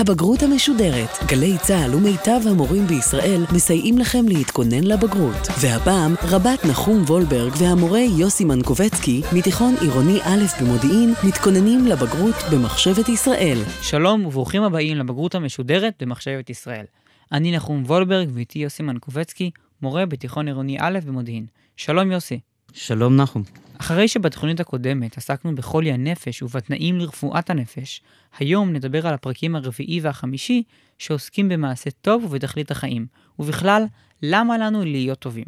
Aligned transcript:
הבגרות 0.00 0.42
המשודרת. 0.42 1.08
גלי 1.26 1.58
צה"ל 1.58 1.94
ומיטב 1.94 2.40
המורים 2.50 2.86
בישראל 2.86 3.44
מסייעים 3.54 3.98
לכם 3.98 4.28
להתכונן 4.28 4.84
לבגרות. 4.84 5.48
והפעם, 5.60 6.14
רבת 6.22 6.64
נחום 6.64 7.02
וולברג 7.02 7.52
והמורה 7.58 8.00
יוסי 8.00 8.44
מנקובצקי, 8.44 9.22
מתיכון 9.36 9.74
עירוני 9.80 10.18
א' 10.22 10.62
במודיעין, 10.62 11.14
מתכוננים 11.28 11.86
לבגרות 11.86 12.34
במחשבת 12.52 13.08
ישראל. 13.08 13.58
שלום 13.82 14.26
וברוכים 14.26 14.62
הבאים 14.62 14.96
לבגרות 14.96 15.34
המשודרת 15.34 15.94
במחשבת 16.02 16.50
ישראל. 16.50 16.84
אני 17.32 17.56
נחום 17.56 17.82
וולברג 17.86 18.28
ואיתי 18.34 18.58
יוסי 18.58 18.82
מנקובצקי, 18.82 19.50
מורה 19.82 20.06
בתיכון 20.06 20.46
עירוני 20.46 20.76
א' 20.80 20.98
במודיעין. 21.06 21.46
שלום 21.76 22.12
יוסי. 22.12 22.40
שלום 22.72 23.16
נחום. 23.16 23.42
אחרי 23.78 24.08
שבתוכנית 24.08 24.60
הקודמת 24.60 25.18
עסקנו 25.18 25.54
בחולי 25.54 25.92
הנפש 25.92 26.42
ובתנאים 26.42 26.98
לרפואת 26.98 27.50
הנפש, 27.50 28.02
היום 28.38 28.72
נדבר 28.72 29.06
על 29.06 29.14
הפרקים 29.14 29.56
הרביעי 29.56 30.00
והחמישי 30.00 30.62
שעוסקים 30.98 31.48
במעשה 31.48 31.90
טוב 31.90 32.24
ובתכלית 32.24 32.70
החיים, 32.70 33.06
ובכלל, 33.38 33.84
למה 34.22 34.58
לנו 34.58 34.84
להיות 34.84 35.18
טובים. 35.18 35.44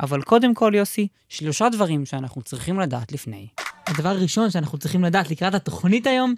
אבל 0.00 0.22
קודם 0.22 0.54
כל, 0.54 0.72
יוסי, 0.74 1.08
שלושה 1.28 1.68
דברים 1.68 2.06
שאנחנו 2.06 2.42
צריכים 2.42 2.80
לדעת 2.80 3.12
לפני. 3.12 3.46
הדבר 3.86 4.08
הראשון 4.08 4.50
שאנחנו 4.50 4.78
צריכים 4.78 5.04
לדעת 5.04 5.30
לקראת 5.30 5.54
התוכנית 5.54 6.06
היום, 6.06 6.34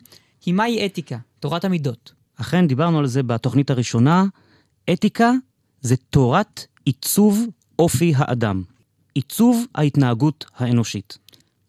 היא 0.47 0.55
מהי 0.55 0.87
אתיקה, 0.87 1.16
תורת 1.41 1.65
המידות. 1.65 2.13
אכן, 2.41 2.66
דיברנו 2.66 2.99
על 2.99 3.07
זה 3.07 3.23
בתוכנית 3.23 3.71
הראשונה. 3.71 4.25
אתיקה 4.93 5.33
זה 5.80 5.97
תורת 5.97 6.66
עיצוב 6.85 7.47
אופי 7.79 8.13
האדם. 8.16 8.63
עיצוב 9.16 9.65
ההתנהגות 9.75 10.45
האנושית. 10.56 11.19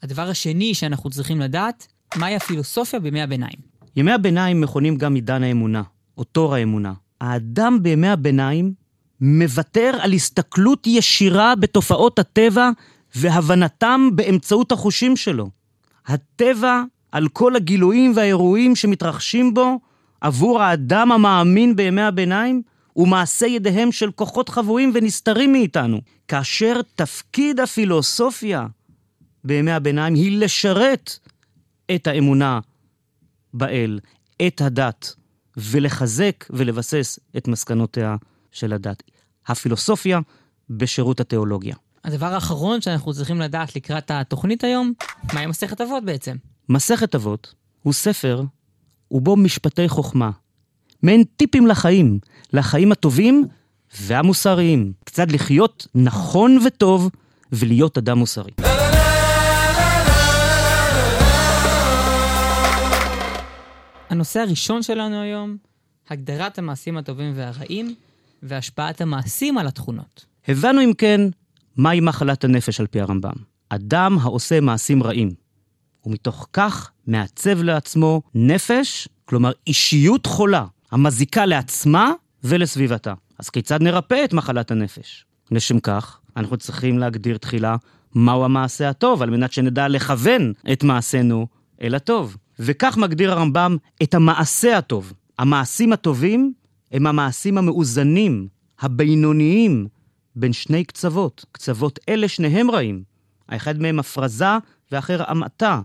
הדבר 0.04 0.30
השני 0.30 0.74
שאנחנו 0.74 1.10
צריכים 1.10 1.40
לדעת, 1.40 1.88
מהי 2.16 2.36
הפילוסופיה 2.36 3.00
בימי 3.00 3.22
הביניים. 3.22 3.60
ימי 3.96 4.12
הביניים 4.12 4.62
מכונים 4.62 4.98
גם 4.98 5.16
עידן 5.16 5.44
האמונה, 5.44 5.82
או 6.18 6.24
תור 6.24 6.56
האמונה. 6.56 6.94
האדם 7.22 7.80
בימי 7.82 8.08
הביניים 8.08 8.74
מוותר 9.22 9.98
על 10.00 10.14
הסתכלות 10.14 10.88
ישירה 10.88 11.56
בתופעות 11.56 12.20
הטבע 12.20 12.70
והבנתם 13.16 14.10
באמצעות 14.16 14.72
החושים 14.72 15.18
שלו. 15.18 15.50
הטבע, 16.08 16.84
על 17.12 17.28
כל 17.28 17.56
הגילויים 17.56 18.14
והאירועים 18.16 18.76
שמתרחשים 18.76 19.54
בו, 19.54 19.80
עבור 20.22 20.62
האדם 20.62 21.12
המאמין 21.12 21.76
בימי 21.76 22.02
הביניים, 22.02 22.62
הוא 22.98 23.08
מעשה 23.08 23.46
ידיהם 23.46 23.92
של 23.92 24.12
כוחות 24.12 24.50
חבויים 24.50 24.92
ונסתרים 24.94 25.52
מאיתנו. 25.52 26.02
כאשר 26.28 26.82
תפקיד 26.96 27.60
הפילוסופיה 27.60 28.68
בימי 29.44 29.72
הביניים 29.72 30.14
היא 30.14 30.40
לשרת 30.40 31.20
את 31.96 32.08
האמונה 32.08 32.60
באל, 33.54 34.00
את 34.48 34.62
הדת, 34.62 35.16
ולחזק 35.58 36.46
ולבסס 36.50 37.20
את 37.38 37.48
מסקנותיה 37.48 38.16
של 38.52 38.74
הדת. 38.74 39.04
הפילוסופיה 39.48 40.20
בשירות 40.70 41.20
התיאולוגיה. 41.20 41.76
הדבר 42.04 42.34
האחרון 42.34 42.82
שאנחנו 42.82 43.14
צריכים 43.14 43.42
לדעת 43.42 43.76
לקראת 43.76 44.12
התוכנית 44.12 44.64
היום, 44.64 44.94
מהי 45.34 45.46
מסכת 45.46 45.82
אבות 45.82 46.06
בעצם? 46.06 46.36
מסכת 46.70 47.16
אבות 47.16 47.54
הוא 47.84 47.94
ספר 47.94 48.44
ובו 49.12 49.36
משפטי 49.36 49.90
חוכמה, 49.90 50.32
מעין 51.04 51.24
טיפים 51.38 51.68
לחיים, 51.68 52.20
לחיים 52.54 52.92
הטובים 52.92 53.46
והמוסריים. 54.02 54.94
קצת 55.04 55.32
לחיות 55.32 55.88
נכון 55.96 56.60
וטוב 56.66 57.10
ולהיות 57.52 57.98
אדם 57.98 58.18
מוסרי. 58.18 58.52
הנושא 64.10 64.40
הראשון 64.40 64.84
שלנו 64.84 65.22
היום, 65.22 65.58
הגדרת 66.10 66.58
המעשים 66.58 66.98
הטובים 66.98 67.34
והרעים 67.36 67.96
והשפעת 68.44 69.02
המעשים 69.02 69.58
על 69.58 69.68
התכונות. 69.68 70.26
הבנו 70.48 70.82
אם 70.82 70.94
כן 70.98 71.22
מהי 71.78 72.00
מחלת 72.00 72.44
הנפש 72.44 72.80
על 72.80 72.88
פי 72.88 73.02
הרמב"ם. 73.02 73.34
אדם 73.70 74.18
העושה 74.22 74.62
מעשים 74.62 75.04
רעים, 75.04 75.32
ומתוך 76.06 76.48
כך 76.54 76.92
מעצב 77.08 77.64
לעצמו 77.64 78.22
נפש, 78.36 79.08
כלומר 79.26 79.52
אישיות 79.68 80.26
חולה, 80.26 80.66
המזיקה 80.92 81.46
לעצמה 81.46 82.12
ולסביבתה. 82.44 83.14
אז 83.40 83.50
כיצד 83.50 83.82
נרפא 83.82 84.22
את 84.24 84.34
מחלת 84.34 84.72
הנפש? 84.72 85.26
לשם 85.52 85.80
כך, 85.80 86.20
אנחנו 86.38 86.58
צריכים 86.58 87.00
להגדיר 87.00 87.38
תחילה 87.38 87.76
מהו 88.16 88.46
המעשה 88.46 88.90
הטוב, 88.90 89.22
על 89.22 89.30
מנת 89.30 89.54
שנדע 89.54 89.88
לכוון 89.88 90.54
את 90.72 90.84
מעשינו 90.84 91.48
אל 91.82 91.96
הטוב. 91.96 92.38
וכך 92.60 92.98
מגדיר 92.98 93.32
הרמב"ם 93.32 93.78
את 94.04 94.14
המעשה 94.14 94.78
הטוב. 94.78 95.14
המעשים 95.40 95.94
הטובים 95.94 96.54
הם 96.92 97.08
המעשים 97.08 97.58
המאוזנים, 97.58 98.48
הבינוניים, 98.80 99.88
בין 100.36 100.54
שני 100.54 100.84
קצוות. 100.84 101.46
קצוות 101.52 102.00
אלה 102.10 102.28
שניהם 102.28 102.72
רעים. 102.72 103.04
האחד 103.50 103.80
מהם 103.80 104.00
הפרזה 104.00 104.58
ואחר 104.92 105.24
המעטה. 105.28 105.82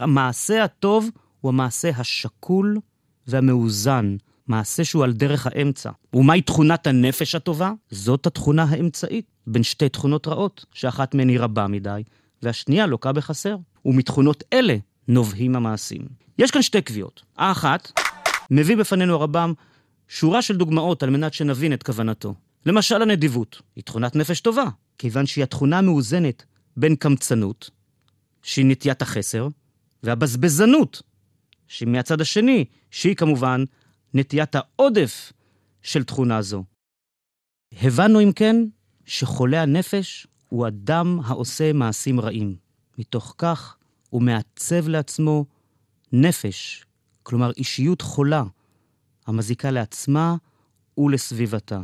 המעשה 0.00 0.64
הטוב 0.64 1.10
הוא 1.40 1.48
המעשה 1.48 1.90
השקול 1.96 2.78
והמאוזן, 3.26 4.16
מעשה 4.48 4.84
שהוא 4.84 5.04
על 5.04 5.12
דרך 5.12 5.46
האמצע. 5.46 5.90
ומהי 6.12 6.42
תכונת 6.42 6.86
הנפש 6.86 7.34
הטובה? 7.34 7.72
זאת 7.90 8.26
התכונה 8.26 8.64
האמצעית 8.68 9.26
בין 9.46 9.62
שתי 9.62 9.88
תכונות 9.88 10.28
רעות, 10.28 10.64
שאחת 10.74 11.14
מהן 11.14 11.28
היא 11.28 11.40
רבה 11.40 11.66
מדי, 11.66 12.02
והשנייה 12.42 12.86
לוקה 12.86 13.12
בחסר. 13.12 13.56
ומתכונות 13.84 14.44
אלה 14.52 14.76
נובעים 15.08 15.56
המעשים. 15.56 16.02
יש 16.38 16.50
כאן 16.50 16.62
שתי 16.62 16.82
קביעות. 16.82 17.22
האחת, 17.36 18.00
מביא 18.50 18.76
בפנינו 18.76 19.14
הרמב"ם 19.14 19.52
שורה 20.08 20.42
של 20.42 20.56
דוגמאות 20.56 21.02
על 21.02 21.10
מנת 21.10 21.34
שנבין 21.34 21.72
את 21.72 21.82
כוונתו. 21.82 22.34
למשל 22.66 23.02
הנדיבות, 23.02 23.62
היא 23.76 23.84
תכונת 23.84 24.16
נפש 24.16 24.40
טובה, 24.40 24.64
כיוון 24.98 25.26
שהיא 25.26 25.42
התכונה 25.42 25.78
המאוזנת 25.78 26.44
בין 26.76 26.96
קמצנות, 26.96 27.70
שהיא 28.42 28.66
נטיית 28.66 29.02
החסר, 29.02 29.48
והבזבזנות, 30.02 31.02
שהיא 31.68 31.88
מהצד 31.88 32.20
השני, 32.20 32.64
שהיא 32.90 33.16
כמובן 33.16 33.64
נטיית 34.14 34.54
העודף 34.54 35.32
של 35.82 36.04
תכונה 36.04 36.42
זו. 36.42 36.64
הבנו 37.82 38.20
אם 38.20 38.32
כן 38.32 38.56
שחולה 39.04 39.62
הנפש 39.62 40.26
הוא 40.48 40.66
אדם 40.66 41.20
העושה 41.24 41.72
מעשים 41.72 42.20
רעים. 42.20 42.56
מתוך 42.98 43.34
כך 43.38 43.76
הוא 44.10 44.22
מעצב 44.22 44.88
לעצמו 44.88 45.44
נפש, 46.12 46.84
כלומר 47.22 47.50
אישיות 47.56 48.00
חולה, 48.00 48.42
המזיקה 49.26 49.70
לעצמה 49.70 50.36
ולסביבתה. 50.98 51.80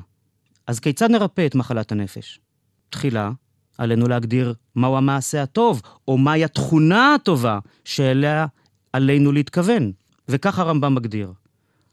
אז 0.67 0.81
כיצד 0.81 1.11
נרפא 1.11 1.47
את 1.47 1.55
מחלת 1.55 1.93
הנפש? 1.93 2.41
תחילה, 2.91 3.31
עלינו 3.79 4.09
להגדיר 4.09 4.55
מהו 4.75 4.97
המעשה 4.97 5.43
הטוב, 5.43 5.83
או 6.09 6.19
מהי 6.19 6.45
התכונה 6.45 7.15
הטובה 7.15 7.59
שאליה 7.85 8.47
עלינו 8.93 9.33
להתכוון. 9.33 9.93
וכך 10.29 10.59
הרמב"ם 10.59 10.95
מגדיר. 10.95 11.33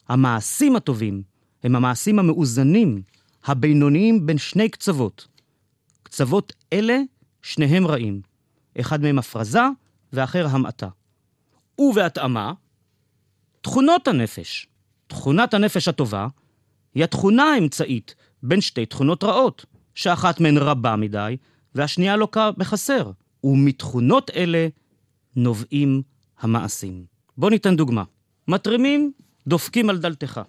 המעשים 0.07 0.75
הטובים 0.75 1.23
הם 1.63 1.75
המעשים 1.75 2.19
המאוזנים, 2.19 3.01
הבינוניים 3.45 4.25
בין 4.25 4.37
שני 4.37 4.69
קצוות. 4.69 5.27
קצוות 6.03 6.53
אלה, 6.73 6.99
שניהם 7.41 7.87
רעים. 7.87 8.21
אחד 8.79 9.01
מהם 9.01 9.19
הפרזה 9.19 9.61
ואחר 10.13 10.47
המעטה. 10.47 10.87
ובהתאמה, 11.79 12.53
תכונות 13.61 14.07
הנפש. 14.07 14.67
תכונת 15.07 15.53
הנפש 15.53 15.87
הטובה 15.87 16.27
היא 16.95 17.03
התכונה 17.03 17.43
האמצעית 17.43 18.15
בין 18.43 18.61
שתי 18.61 18.85
תכונות 18.85 19.23
רעות, 19.23 19.65
שאחת 19.95 20.39
מהן 20.39 20.57
רבה 20.57 20.95
מדי 20.95 21.37
והשנייה 21.75 22.15
לוקה 22.15 22.51
בחסר. 22.57 23.11
ומתכונות 23.43 24.31
אלה 24.35 24.67
נובעים 25.35 26.01
המעשים. 26.39 27.05
בואו 27.37 27.49
ניתן 27.49 27.75
דוגמה. 27.75 28.03
מתרימים 28.47 29.11
דופקים 29.47 29.89
על 29.89 29.97
דלתך 29.97 30.41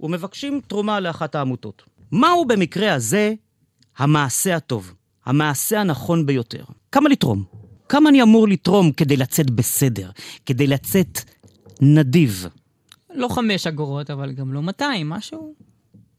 ומבקשים 0.00 0.60
תרומה 0.66 1.00
לאחת 1.00 1.34
העמותות. 1.34 1.82
מהו 2.12 2.44
במקרה 2.44 2.94
הזה 2.94 3.34
המעשה 3.96 4.56
הטוב, 4.56 4.94
המעשה 5.26 5.80
הנכון 5.80 6.26
ביותר? 6.26 6.64
כמה 6.92 7.08
לתרום? 7.08 7.44
כמה 7.88 8.08
אני 8.08 8.22
אמור 8.22 8.48
לתרום 8.48 8.92
כדי 8.92 9.16
לצאת 9.16 9.50
בסדר, 9.50 10.10
כדי 10.46 10.66
לצאת 10.66 11.18
נדיב? 11.80 12.46
לא 13.14 13.28
חמש 13.28 13.66
אגורות, 13.66 14.10
אבל 14.10 14.32
גם 14.32 14.52
לא 14.52 14.62
200, 14.62 15.08
משהו 15.08 15.54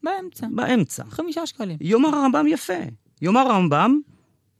באמצע. 0.03 0.47
באמצע. 0.55 1.03
חמישה 1.09 1.45
שקלים. 1.45 1.77
יאמר 1.81 2.15
הרמב"ם 2.15 2.45
יפה. 2.47 2.73
יאמר 3.21 3.39
הרמב"ם, 3.39 3.99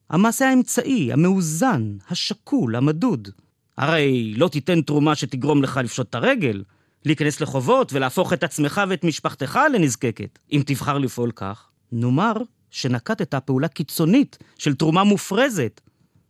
המעשה 0.10 0.50
האמצעי, 0.50 1.14
המאוזן, 1.14 1.98
השקול, 2.10 2.76
המדוד. 2.76 3.30
הרי 3.78 4.34
לא 4.38 4.48
תיתן 4.48 4.82
תרומה 4.82 5.16
שתגרום 5.16 5.64
לך 5.64 5.80
לפשוט 5.84 6.10
את 6.10 6.16
הרגל, 6.16 6.64
להיכנס 7.06 7.42
לחובות 7.42 7.94
ולהפוך 7.94 8.34
את 8.34 8.44
עצמך 8.44 8.82
ואת 8.90 9.04
משפחתך 9.04 9.60
לנזקקת. 9.74 10.40
אם 10.52 10.62
תבחר 10.66 10.98
לפעול 10.98 11.32
כך, 11.36 11.70
נאמר 11.92 12.34
שנקטת 12.70 13.36
פעולה 13.36 13.68
קיצונית 13.68 14.38
של 14.58 14.76
תרומה 14.76 15.04
מופרזת. 15.04 15.82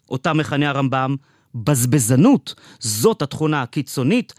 אותה 0.09 0.33
מכנה 0.33 0.69
הרמב"ם 0.69 1.15
בזבזנות. 1.55 2.55
זאת 2.79 3.21
התכונה 3.21 3.61
הקיצונית, 3.61 4.33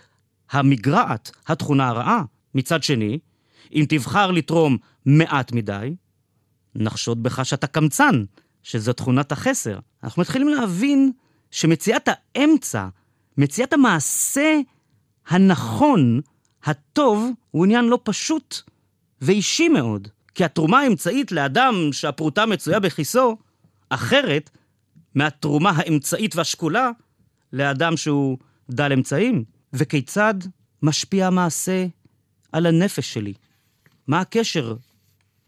המגרעת, 0.50 1.30
התכונה 1.46 1.88
הרעה. 1.88 2.22
מצד 2.54 2.82
שני, 2.82 3.18
אם 3.72 3.84
תבחר 3.88 4.30
לתרום 4.30 4.76
מעט 5.06 5.52
מדי, 5.52 5.94
נחשוד 6.74 7.22
בך 7.22 7.44
שאתה 7.44 7.66
קמצן, 7.66 8.24
שזו 8.62 8.92
תכונת 8.92 9.32
החסר. 9.32 9.78
אנחנו 10.04 10.22
מתחילים 10.22 10.48
להבין 10.48 11.12
שמציאת 11.50 12.08
האמצע, 12.12 12.88
מציאת 13.38 13.72
המעשה 13.72 14.60
הנכון, 15.28 16.20
הטוב, 16.64 17.30
הוא 17.50 17.64
עניין 17.64 17.84
לא 17.84 17.98
פשוט 18.04 18.60
ואישי 19.20 19.68
מאוד. 19.68 20.08
כי 20.34 20.44
התרומה 20.44 20.80
האמצעית 20.80 21.32
לאדם 21.32 21.74
שהפרוטה 21.92 22.46
מצויה 22.46 22.80
בכיסו, 22.80 23.36
אחרת 23.88 24.50
מהתרומה 25.14 25.72
האמצעית 25.76 26.36
והשקולה 26.36 26.90
לאדם 27.52 27.96
שהוא 27.96 28.38
דל 28.70 28.92
אמצעים. 28.92 29.44
וכיצד 29.72 30.34
משפיע 30.82 31.26
המעשה 31.26 31.86
על 32.52 32.66
הנפש 32.66 33.14
שלי? 33.14 33.34
מה 34.06 34.20
הקשר 34.20 34.74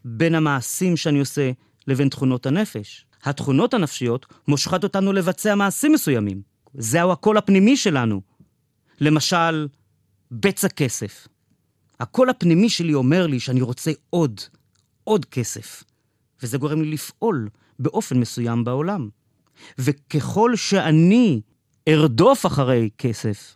בין 0.05 0.35
המעשים 0.35 0.97
שאני 0.97 1.19
עושה 1.19 1.51
לבין 1.87 2.09
תכונות 2.09 2.45
הנפש? 2.45 3.05
התכונות 3.23 3.73
הנפשיות 3.73 4.25
מושכות 4.47 4.83
אותנו 4.83 5.13
לבצע 5.13 5.55
מעשים 5.55 5.91
מסוימים. 5.91 6.41
זהו 6.73 7.11
הקול 7.11 7.37
הפנימי 7.37 7.77
שלנו. 7.77 8.21
למשל, 8.99 9.67
בצע 10.31 10.67
כסף. 10.67 11.27
הקול 11.99 12.29
הפנימי 12.29 12.69
שלי 12.69 12.93
אומר 12.93 13.27
לי 13.27 13.39
שאני 13.39 13.61
רוצה 13.61 13.91
עוד, 14.09 14.41
עוד 15.03 15.25
כסף. 15.25 15.83
וזה 16.43 16.57
גורם 16.57 16.81
לי 16.81 16.91
לפעול 16.91 17.49
באופן 17.79 18.19
מסוים 18.19 18.63
בעולם. 18.63 19.09
וככל 19.77 20.55
שאני 20.55 21.41
ארדוף 21.87 22.45
אחרי 22.45 22.89
כסף, 22.97 23.55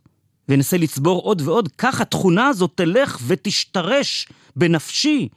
ואנסה 0.50 0.78
לצבור 0.78 1.22
עוד 1.22 1.42
ועוד, 1.42 1.70
כך 1.78 2.02
התכונה 2.02 2.48
הזאת 2.48 2.72
תלך 2.76 3.20
ותשתרש 3.28 4.28
בנפשי, 4.56 5.30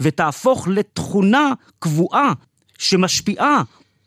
ותהפוך 0.00 0.68
לתכונה 0.68 1.52
קבועה 1.78 2.32
שמשפיעה 2.78 3.62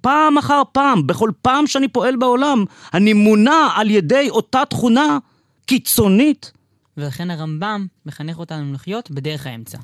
פעם 0.08 0.38
אחר 0.38 0.62
פעם, 0.72 1.08
בכל 1.08 1.32
פעם 1.42 1.68
שאני 1.68 1.88
פועל 1.88 2.16
בעולם, 2.16 2.66
אני 2.94 3.14
מונע 3.14 3.68
על 3.76 3.90
ידי 3.90 4.28
אותה 4.30 4.64
תכונה 4.70 5.18
קיצונית. 5.66 6.52
ולכן 6.98 7.32
הרמב"ם 7.32 7.86
מחנך 8.06 8.40
אותנו 8.40 8.74
לחיות 8.74 9.12
בדרך 9.12 9.48
האמצע. 9.48 9.78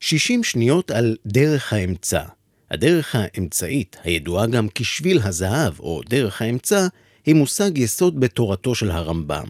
60 0.00 0.44
שניות 0.44 0.90
על 0.90 1.16
דרך 1.26 1.72
האמצע. 1.72 2.22
הדרך 2.70 3.14
האמצעית, 3.14 3.96
הידועה 4.04 4.46
גם 4.46 4.66
כשביל 4.74 5.20
הזהב 5.24 5.80
או 5.80 6.00
דרך 6.08 6.42
האמצע, 6.42 6.86
היא 7.26 7.34
מושג 7.34 7.78
יסוד 7.78 8.20
בתורתו 8.20 8.74
של 8.74 8.90
הרמב"ם. 8.90 9.46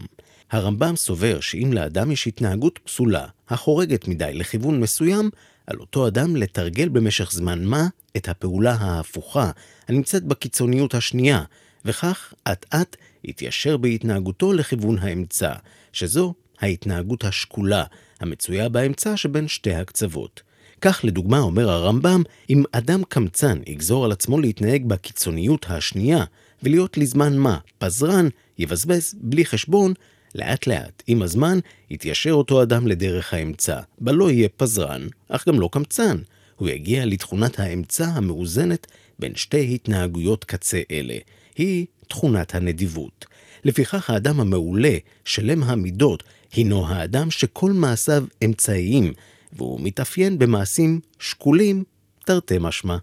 הרמב"ם 0.51 0.95
סובר 0.95 1.39
שאם 1.39 1.73
לאדם 1.73 2.11
יש 2.11 2.27
התנהגות 2.27 2.79
פסולה, 2.83 3.25
החורגת 3.49 4.07
מדי 4.07 4.33
לכיוון 4.33 4.79
מסוים, 4.79 5.29
על 5.67 5.77
אותו 5.79 6.07
אדם 6.07 6.35
לתרגל 6.35 6.89
במשך 6.89 7.31
זמן 7.31 7.65
מה 7.65 7.87
את 8.17 8.29
הפעולה 8.29 8.73
ההפוכה, 8.73 9.51
הנמצאת 9.87 10.23
בקיצוניות 10.23 10.93
השנייה, 10.95 11.43
וכך 11.85 12.33
אט-אט 12.51 12.95
יתיישר 13.23 13.77
בהתנהגותו 13.77 14.53
לכיוון 14.53 14.97
האמצע, 14.97 15.53
שזו 15.93 16.33
ההתנהגות 16.59 17.23
השקולה, 17.23 17.83
המצויה 18.19 18.69
באמצע 18.69 19.17
שבין 19.17 19.47
שתי 19.47 19.73
הקצוות. 19.73 20.41
כך 20.81 21.01
לדוגמה 21.03 21.39
אומר 21.39 21.69
הרמב"ם, 21.69 22.23
אם 22.49 22.63
אדם 22.71 23.03
קמצן 23.03 23.59
יגזור 23.67 24.05
על 24.05 24.11
עצמו 24.11 24.39
להתנהג 24.39 24.85
בקיצוניות 24.85 25.65
השנייה, 25.69 26.23
ולהיות 26.63 26.97
לזמן 26.97 27.37
מה 27.37 27.57
פזרן, 27.77 28.27
יבזבז 28.57 29.15
בלי 29.21 29.45
חשבון, 29.45 29.93
לאט 30.35 30.67
לאט, 30.67 31.03
עם 31.07 31.21
הזמן, 31.21 31.59
יתיישר 31.89 32.31
אותו 32.31 32.63
אדם 32.63 32.87
לדרך 32.87 33.33
האמצע, 33.33 33.79
בה 33.99 34.11
לא 34.11 34.31
יהיה 34.31 34.49
פזרן, 34.49 35.07
אך 35.29 35.47
גם 35.47 35.59
לא 35.59 35.69
קמצן. 35.71 36.17
הוא 36.55 36.69
יגיע 36.69 37.05
לתכונת 37.05 37.59
האמצע 37.59 38.05
המאוזנת 38.05 38.87
בין 39.19 39.35
שתי 39.35 39.75
התנהגויות 39.75 40.43
קצה 40.43 40.81
אלה. 40.91 41.17
היא 41.55 41.85
תכונת 42.07 42.55
הנדיבות. 42.55 43.25
לפיכך 43.63 44.09
האדם 44.09 44.39
המעולה, 44.39 44.97
שלם 45.25 45.63
המידות, 45.63 46.23
הינו 46.53 46.87
האדם 46.87 47.31
שכל 47.31 47.71
מעשיו 47.71 48.23
אמצעיים, 48.45 49.13
והוא 49.53 49.79
מתאפיין 49.83 50.39
במעשים 50.39 50.99
שקולים, 51.19 51.83
תרתי 52.25 52.55
משמע. 52.59 52.97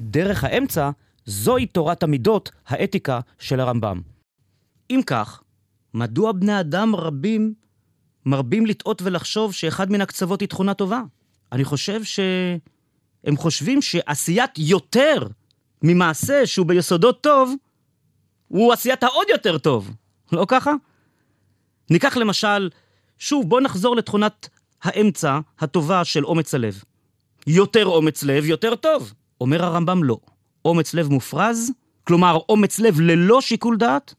דרך 0.00 0.44
האמצע 0.44 0.90
זוהי 1.26 1.66
תורת 1.66 2.02
המידות, 2.02 2.50
האתיקה 2.66 3.20
של 3.38 3.60
הרמב"ם. 3.60 4.00
אם 4.90 5.00
כך, 5.06 5.42
מדוע 5.94 6.32
בני 6.32 6.60
אדם 6.60 6.96
רבים 6.96 7.54
מרבים 8.26 8.66
לטעות 8.66 9.02
ולחשוב 9.02 9.52
שאחד 9.52 9.92
מן 9.92 10.00
הקצוות 10.00 10.40
היא 10.40 10.48
תכונה 10.48 10.74
טובה? 10.74 11.02
אני 11.52 11.64
חושב 11.64 12.00
שהם 12.04 13.36
חושבים 13.36 13.82
שעשיית 13.82 14.50
יותר 14.58 15.26
ממעשה 15.82 16.46
שהוא 16.46 16.66
ביסודות 16.66 17.20
טוב, 17.20 17.54
הוא 18.48 18.72
עשיית 18.72 19.02
העוד 19.02 19.26
יותר 19.30 19.58
טוב. 19.58 19.90
לא 20.32 20.44
ככה? 20.48 20.72
ניקח 21.90 22.16
למשל, 22.16 22.70
שוב, 23.18 23.48
בוא 23.48 23.60
נחזור 23.60 23.96
לתכונת 23.96 24.48
האמצע 24.82 25.38
הטובה 25.58 26.04
של 26.04 26.24
אומץ 26.24 26.54
הלב. 26.54 26.82
יותר 27.46 27.86
אומץ 27.86 28.22
לב, 28.22 28.44
יותר 28.44 28.74
טוב. 28.74 29.12
אומר 29.40 29.64
הרמב"ם 29.64 30.04
לא. 30.04 30.18
אומץ 30.64 30.94
לב 30.94 31.08
מופרז, 31.08 31.70
כלומר 32.04 32.38
אומץ 32.48 32.78
לב 32.78 33.00
ללא 33.00 33.40
שיקול 33.40 33.76
דעת, 33.76 34.14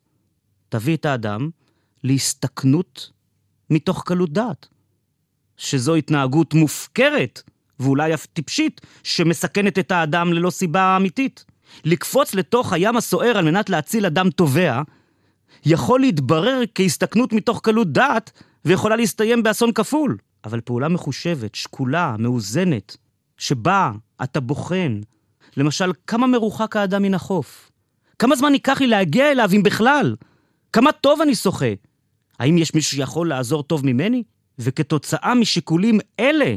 תביא 0.70 0.96
את 0.96 1.06
האדם 1.06 1.50
להסתכנות 2.06 3.10
מתוך 3.70 4.04
קלות 4.06 4.34
דעת. 4.34 4.68
שזו 5.58 5.96
התנהגות 5.96 6.54
מופקרת, 6.54 7.42
ואולי 7.80 8.14
אף 8.14 8.26
טיפשית, 8.26 8.82
שמסכנת 9.04 9.80
את 9.80 9.92
האדם 9.92 10.34
ללא 10.34 10.50
סיבה 10.50 10.98
אמיתית. 10.98 11.46
לקפוץ 11.86 12.36
לתוך 12.36 12.74
הים 12.74 12.98
הסוער 12.98 13.38
על 13.38 13.46
מנת 13.46 13.70
להציל 13.70 14.06
אדם 14.06 14.30
טובע, 14.30 14.82
יכול 15.66 16.00
להתברר 16.00 16.62
כהסתכנות 16.76 17.34
מתוך 17.34 17.62
קלות 17.64 17.92
דעת, 17.92 18.32
ויכולה 18.66 18.96
להסתיים 18.96 19.44
באסון 19.44 19.72
כפול. 19.72 20.18
אבל 20.44 20.62
פעולה 20.62 20.90
מחושבת, 20.90 21.56
שקולה, 21.56 22.16
מאוזנת, 22.20 22.98
שבה 23.38 23.92
אתה 24.24 24.40
בוחן, 24.40 25.02
למשל, 25.58 25.92
כמה 26.08 26.28
מרוחק 26.28 26.76
האדם 26.76 27.02
מן 27.02 27.14
החוף? 27.14 27.72
כמה 28.20 28.36
זמן 28.36 28.54
ייקח 28.54 28.82
לי 28.82 28.88
להגיע 28.88 29.32
אליו, 29.32 29.50
אם 29.56 29.64
בכלל? 29.64 30.16
כמה 30.74 30.92
טוב 30.92 31.22
אני 31.22 31.36
שוחה? 31.36 31.74
האם 32.40 32.58
יש 32.58 32.74
מישהו 32.74 32.98
שיכול 32.98 33.30
לעזור 33.30 33.64
טוב 33.64 33.86
ממני? 33.86 34.24
וכתוצאה 34.60 35.36
משיקולים 35.36 36.00
אלה, 36.20 36.56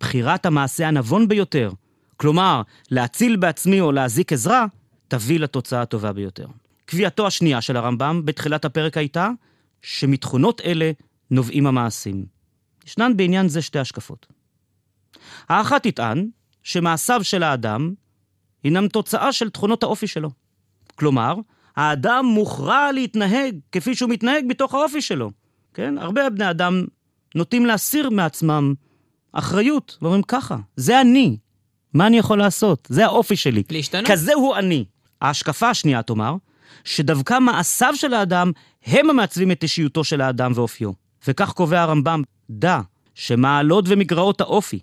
בחירת 0.00 0.46
המעשה 0.46 0.88
הנבון 0.88 1.28
ביותר, 1.28 1.70
כלומר, 2.16 2.62
להציל 2.90 3.36
בעצמי 3.36 3.80
או 3.80 3.92
להזיק 3.92 4.32
עזרה, 4.32 4.66
תביא 5.08 5.40
לתוצאה 5.40 5.82
הטובה 5.82 6.12
ביותר. 6.12 6.46
קביעתו 6.84 7.26
השנייה 7.26 7.60
של 7.60 7.76
הרמב"ם 7.76 8.22
בתחילת 8.24 8.64
הפרק 8.64 8.96
הייתה 8.96 9.30
שמתכונות 9.82 10.60
אלה 10.60 10.92
נובעים 11.30 11.66
המעשים. 11.66 12.26
ישנן 12.86 13.16
בעניין 13.16 13.48
זה 13.48 13.62
שתי 13.62 13.78
השקפות. 13.78 14.26
האחת 15.48 15.86
תטען 15.86 16.28
שמעשיו 16.62 17.24
של 17.24 17.42
האדם 17.42 17.94
הינם 18.64 18.88
תוצאה 18.88 19.32
של 19.32 19.50
תכונות 19.50 19.82
האופי 19.82 20.06
שלו. 20.06 20.30
כלומר, 20.94 21.34
האדם 21.80 22.26
מוכרע 22.26 22.92
להתנהג 22.92 23.54
כפי 23.72 23.94
שהוא 23.94 24.10
מתנהג 24.10 24.48
בתוך 24.48 24.74
האופי 24.74 25.02
שלו. 25.02 25.30
כן? 25.74 25.98
הרבה 25.98 26.30
בני 26.30 26.50
אדם 26.50 26.84
נוטים 27.34 27.66
להסיר 27.66 28.10
מעצמם 28.10 28.74
אחריות, 29.32 29.98
ואומרים 30.02 30.22
ככה, 30.22 30.56
זה 30.76 31.00
אני, 31.00 31.36
מה 31.94 32.06
אני 32.06 32.18
יכול 32.18 32.38
לעשות? 32.38 32.88
זה 32.90 33.04
האופי 33.04 33.36
שלי. 33.36 33.62
להשתנות. 33.70 34.10
כזה 34.10 34.34
הוא 34.34 34.56
אני. 34.56 34.84
ההשקפה 35.20 35.70
השנייה 35.70 36.02
תאמר, 36.02 36.34
שדווקא 36.84 37.38
מעשיו 37.38 37.92
של 37.96 38.14
האדם 38.14 38.52
הם 38.86 39.10
המעצבים 39.10 39.50
את 39.50 39.62
אישיותו 39.62 40.04
של 40.04 40.20
האדם 40.20 40.52
ואופיו. 40.54 40.90
וכך 41.28 41.52
קובע 41.52 41.82
הרמב"ם, 41.82 42.22
דע 42.50 42.80
שמעלות 43.14 43.84
ומגרעות 43.88 44.40
האופי 44.40 44.78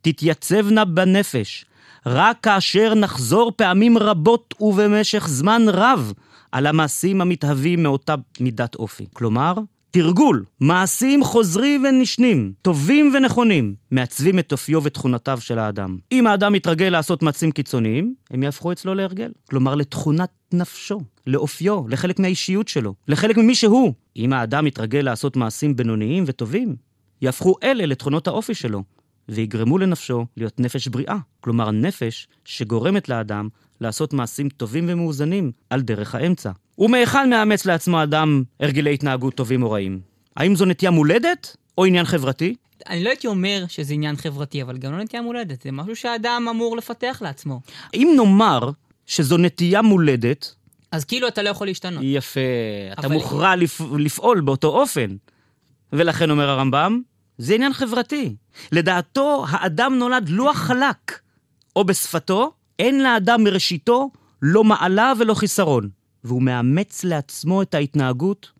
תתייצבנה 0.00 0.84
בנפש 0.84 1.64
רק 2.06 2.40
כאשר 2.42 2.94
נחזור 2.94 3.52
פעמים 3.56 3.98
רבות 3.98 4.54
ובמשך 4.60 5.28
זמן 5.28 5.62
רב 5.68 6.12
על 6.52 6.66
המעשים 6.66 7.20
המתהווים 7.20 7.82
מאותה 7.82 8.14
מידת 8.40 8.74
אופי. 8.74 9.06
כלומר, 9.12 9.54
תרגול, 9.90 10.44
מעשים 10.60 11.24
חוזרים 11.24 11.84
ונשנים, 11.84 12.52
טובים 12.62 13.12
ונכונים, 13.14 13.74
מעצבים 13.90 14.38
את 14.38 14.52
אופיו 14.52 14.84
ותכונותיו 14.84 15.38
של 15.40 15.58
האדם. 15.58 15.98
אם 16.12 16.26
האדם 16.26 16.52
מתרגל 16.52 16.88
לעשות 16.88 17.22
מעשים 17.22 17.50
קיצוניים, 17.50 18.14
הם 18.30 18.42
יהפכו 18.42 18.72
אצלו 18.72 18.94
להרגל. 18.94 19.32
כלומר, 19.50 19.74
לתכונת 19.74 20.30
נפשו, 20.52 21.00
לאופיו, 21.26 21.88
לחלק 21.88 22.18
מהאישיות 22.18 22.68
שלו, 22.68 22.94
לחלק 23.08 23.36
ממי 23.36 23.54
שהוא. 23.54 23.92
אם 24.16 24.32
האדם 24.32 24.64
מתרגל 24.64 25.00
לעשות 25.00 25.36
מעשים 25.36 25.76
בינוניים 25.76 26.24
וטובים, 26.26 26.76
יהפכו 27.22 27.54
אלה 27.62 27.86
לתכונות 27.86 28.26
האופי 28.26 28.54
שלו, 28.54 28.82
ויגרמו 29.28 29.78
לנפשו 29.78 30.26
להיות 30.36 30.60
נפש 30.60 30.88
בריאה. 30.88 31.16
כלומר, 31.40 31.70
נפש 31.70 32.28
שגורמת 32.44 33.08
לאדם 33.08 33.48
לעשות 33.80 34.12
מעשים 34.12 34.48
טובים 34.48 34.84
ומאוזנים 34.88 35.52
על 35.70 35.80
דרך 35.80 36.14
האמצע. 36.14 36.50
ומהיכן 36.78 37.30
מאמץ 37.30 37.66
לעצמו 37.66 38.02
אדם 38.02 38.42
הרגלי 38.60 38.94
התנהגות 38.94 39.34
טובים 39.34 39.62
או 39.62 39.70
רעים? 39.70 40.00
האם 40.36 40.56
זו 40.56 40.64
נטייה 40.64 40.90
מולדת, 40.90 41.56
או 41.78 41.84
עניין 41.84 42.04
חברתי? 42.04 42.54
אני 42.88 43.04
לא 43.04 43.08
הייתי 43.08 43.26
אומר 43.26 43.64
שזה 43.68 43.94
עניין 43.94 44.16
חברתי, 44.16 44.62
אבל 44.62 44.78
גם 44.78 44.92
לא 44.92 45.02
נטייה 45.02 45.22
מולדת, 45.22 45.62
זה 45.62 45.72
משהו 45.72 45.96
שהאדם 45.96 46.46
אמור 46.50 46.76
לפתח 46.76 47.18
לעצמו. 47.24 47.60
אם 47.94 48.12
נאמר 48.16 48.70
שזו 49.06 49.36
נטייה 49.36 49.82
מולדת, 49.82 50.54
אז 50.92 51.04
כאילו 51.04 51.28
אתה 51.28 51.42
לא 51.42 51.48
יכול 51.48 51.66
להשתנות. 51.66 52.02
יפה, 52.04 52.40
אתה 52.98 53.08
מוכרע 53.08 53.56
לפ... 53.56 53.80
לפעול 53.98 54.40
באותו 54.40 54.68
אופן. 54.68 55.16
ולכן 55.92 56.30
אומר 56.30 56.50
הרמב"ם, 56.50 57.00
זה 57.38 57.54
עניין 57.54 57.72
חברתי. 57.72 58.36
לדעתו, 58.72 59.44
האדם 59.48 59.94
נולד 59.94 60.28
לוח 60.28 60.56
חלק, 60.56 61.20
או 61.76 61.84
בשפתו, 61.84 62.52
אין 62.78 63.02
לאדם 63.02 63.44
מראשיתו 63.44 64.10
לא 64.42 64.64
מעלה 64.64 65.12
ולא 65.18 65.34
חיסרון. 65.34 65.88
והוא 66.24 66.42
מאמץ 66.42 67.04
לעצמו 67.04 67.62
את 67.62 67.74
ההתנהגות 67.74 68.50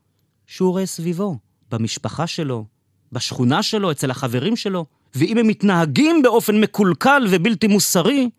שהוא 0.46 0.70
רואה 0.70 0.86
סביבו, 0.86 1.38
במשפחה 1.70 2.26
שלו, 2.26 2.64
בשכונה 3.12 3.62
שלו, 3.62 3.90
אצל 3.90 4.10
החברים 4.10 4.56
שלו. 4.56 4.86
ואם 5.14 5.38
הם 5.38 5.46
מתנהגים 5.46 6.22
באופן 6.22 6.60
מקולקל 6.60 7.26
ובלתי 7.30 7.66
מוסרי, 7.66 8.30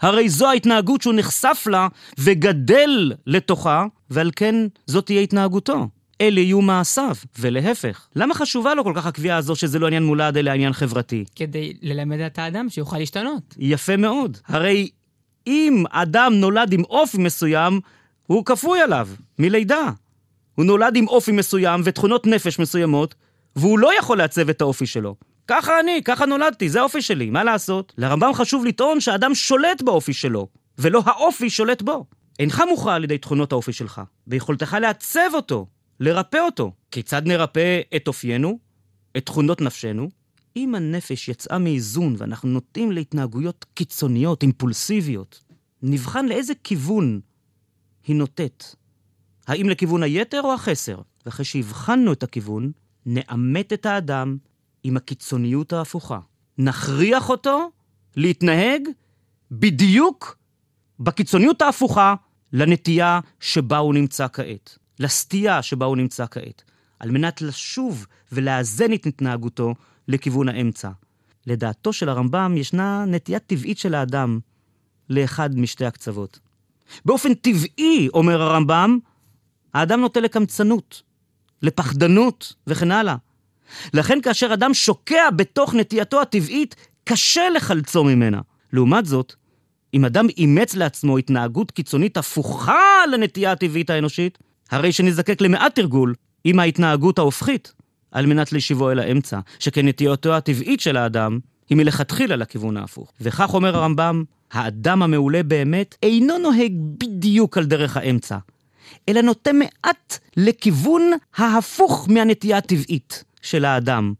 הרי 0.00 0.28
זו 0.28 0.48
ההתנהגות 0.48 1.02
שהוא 1.02 1.14
נחשף 1.14 1.64
לה 1.70 1.88
וגדל 2.18 3.12
לתוכה, 3.26 3.86
ועל 4.10 4.30
כן 4.36 4.54
זאת 4.86 5.06
תהיה 5.06 5.20
התנהגותו. 5.20 5.88
אלה 6.20 6.40
יהיו 6.40 6.60
מעשיו, 6.60 7.16
ולהפך. 7.38 8.08
למה 8.16 8.34
חשובה 8.34 8.74
לו 8.74 8.84
כל 8.84 8.92
כך 8.96 9.06
הקביעה 9.06 9.36
הזו 9.36 9.56
שזה 9.56 9.78
לא 9.78 9.86
עניין 9.86 10.04
מולד 10.04 10.36
אלא 10.36 10.50
עניין 10.50 10.72
חברתי? 10.72 11.24
כדי 11.36 11.72
ללמד 11.82 12.20
את 12.20 12.38
האדם 12.38 12.68
שיוכל 12.68 12.98
להשתנות. 12.98 13.54
יפה 13.58 13.96
מאוד. 13.96 14.38
הרי 14.46 14.90
אם 15.46 15.84
אדם 15.90 16.32
נולד 16.34 16.72
עם 16.72 16.84
אופי 16.84 17.18
מסוים, 17.18 17.80
הוא 18.26 18.44
כפוי 18.44 18.80
עליו, 18.80 19.08
מלידה. 19.38 19.90
הוא 20.54 20.64
נולד 20.64 20.96
עם 20.96 21.08
אופי 21.08 21.32
מסוים 21.32 21.80
ותכונות 21.84 22.26
נפש 22.26 22.58
מסוימות, 22.58 23.14
והוא 23.56 23.78
לא 23.78 23.98
יכול 23.98 24.18
לעצב 24.18 24.48
את 24.48 24.60
האופי 24.60 24.86
שלו. 24.86 25.14
ככה 25.48 25.80
אני, 25.80 26.00
ככה 26.04 26.26
נולדתי, 26.26 26.68
זה 26.68 26.80
האופי 26.80 27.02
שלי, 27.02 27.30
מה 27.30 27.44
לעשות? 27.44 27.92
לרמב"ם 27.98 28.34
חשוב 28.34 28.64
לטעון 28.64 29.00
שהאדם 29.00 29.34
שולט 29.34 29.82
באופי 29.82 30.12
שלו, 30.12 30.48
ולא 30.78 31.02
האופי 31.06 31.50
שולט 31.50 31.82
בו. 31.82 32.04
אינך 32.38 32.62
מוכרע 32.68 32.94
על 32.94 33.04
ידי 33.04 33.18
תכונות 33.18 33.52
האופי 33.52 33.72
שלך, 33.72 34.00
ביכולתך 34.26 34.76
לעצב 34.80 35.30
אותו, 35.34 35.66
לרפא 36.00 36.36
אותו. 36.36 36.72
כיצד 36.90 37.22
נרפא 37.26 37.80
את 37.96 38.08
אופיינו, 38.08 38.58
את 39.16 39.26
תכונות 39.26 39.60
נפשנו? 39.60 40.10
אם 40.56 40.74
הנפש 40.74 41.28
יצאה 41.28 41.58
מאיזון 41.58 42.14
ואנחנו 42.18 42.48
נוטים 42.48 42.92
להתנהגויות 42.92 43.66
קיצוניות, 43.74 44.42
אימפולסיביות, 44.42 45.44
נבחן 45.82 46.26
לאיזה 46.26 46.52
כיוון 46.64 47.20
היא 48.06 48.16
נוטית. 48.16 48.74
האם 49.46 49.68
לכיוון 49.68 50.02
היתר 50.02 50.40
או 50.44 50.54
החסר? 50.54 51.00
ואחרי 51.26 51.44
שהבחנו 51.44 52.12
את 52.12 52.22
הכיוון, 52.22 52.72
נאמת 53.06 53.72
את 53.72 53.86
האדם 53.86 54.36
עם 54.82 54.96
הקיצוניות 54.96 55.72
ההפוכה. 55.72 56.18
נכריח 56.58 57.30
אותו 57.30 57.70
להתנהג 58.16 58.88
בדיוק 59.50 60.38
בקיצוניות 61.00 61.62
ההפוכה 61.62 62.14
לנטייה 62.52 63.20
שבה 63.40 63.78
הוא 63.78 63.94
נמצא 63.94 64.26
כעת, 64.32 64.78
לסטייה 65.00 65.62
שבה 65.62 65.86
הוא 65.86 65.96
נמצא 65.96 66.24
כעת, 66.30 66.62
על 66.98 67.10
מנת 67.10 67.42
לשוב 67.42 68.06
ולאזן 68.32 68.92
את 68.92 69.06
התנהגותו 69.06 69.74
לכיוון 70.08 70.48
האמצע. 70.48 70.90
לדעתו 71.46 71.92
של 71.92 72.08
הרמב"ם 72.08 72.54
ישנה 72.56 73.04
נטייה 73.06 73.38
טבעית 73.38 73.78
של 73.78 73.94
האדם 73.94 74.38
לאחד 75.10 75.58
משתי 75.58 75.84
הקצוות. 75.84 76.38
באופן 77.04 77.34
טבעי, 77.34 78.08
אומר 78.14 78.42
הרמב"ם, 78.42 78.98
האדם 79.74 80.00
נוטה 80.00 80.20
לקמצנות, 80.20 81.02
לפחדנות 81.62 82.54
וכן 82.66 82.90
הלאה. 82.90 83.16
לכן 83.94 84.20
כאשר 84.20 84.54
אדם 84.54 84.74
שוקע 84.74 85.30
בתוך 85.30 85.74
נטייתו 85.74 86.20
הטבעית, 86.20 86.76
קשה 87.04 87.50
לחלצו 87.50 88.04
ממנה. 88.04 88.40
לעומת 88.72 89.06
זאת, 89.06 89.34
אם 89.94 90.04
אדם 90.04 90.26
אימץ 90.28 90.74
לעצמו 90.74 91.18
התנהגות 91.18 91.70
קיצונית 91.70 92.16
הפוכה 92.16 93.06
לנטייה 93.12 93.52
הטבעית 93.52 93.90
האנושית, 93.90 94.38
הרי 94.70 94.92
שנזקק 94.92 95.40
למעט 95.40 95.74
תרגול 95.74 96.14
עם 96.44 96.60
ההתנהגות 96.60 97.18
ההופכית, 97.18 97.72
על 98.10 98.26
מנת 98.26 98.52
להשיבו 98.52 98.90
אל 98.90 98.98
האמצע, 98.98 99.40
שכן 99.58 99.88
נטייתו 99.88 100.34
הטבעית 100.34 100.80
של 100.80 100.96
האדם 100.96 101.38
היא 101.68 101.76
מלכתחילה 101.76 102.36
לכיוון 102.36 102.76
ההפוך. 102.76 103.12
וכך 103.20 103.54
אומר 103.54 103.76
הרמב"ם, 103.76 104.24
האדם 104.52 105.02
המעולה 105.02 105.42
באמת 105.42 105.96
אינו 106.02 106.38
נוהג 106.38 106.72
בדיוק 106.98 107.58
על 107.58 107.64
דרך 107.64 107.96
האמצע, 107.96 108.38
אלא 109.08 109.20
נוטה 109.20 109.50
מעט 109.52 110.18
לכיוון 110.36 111.02
ההפוך 111.36 112.08
מהנטייה 112.10 112.58
הטבעית 112.58 113.24
של 113.42 113.64
האדם, 113.64 114.14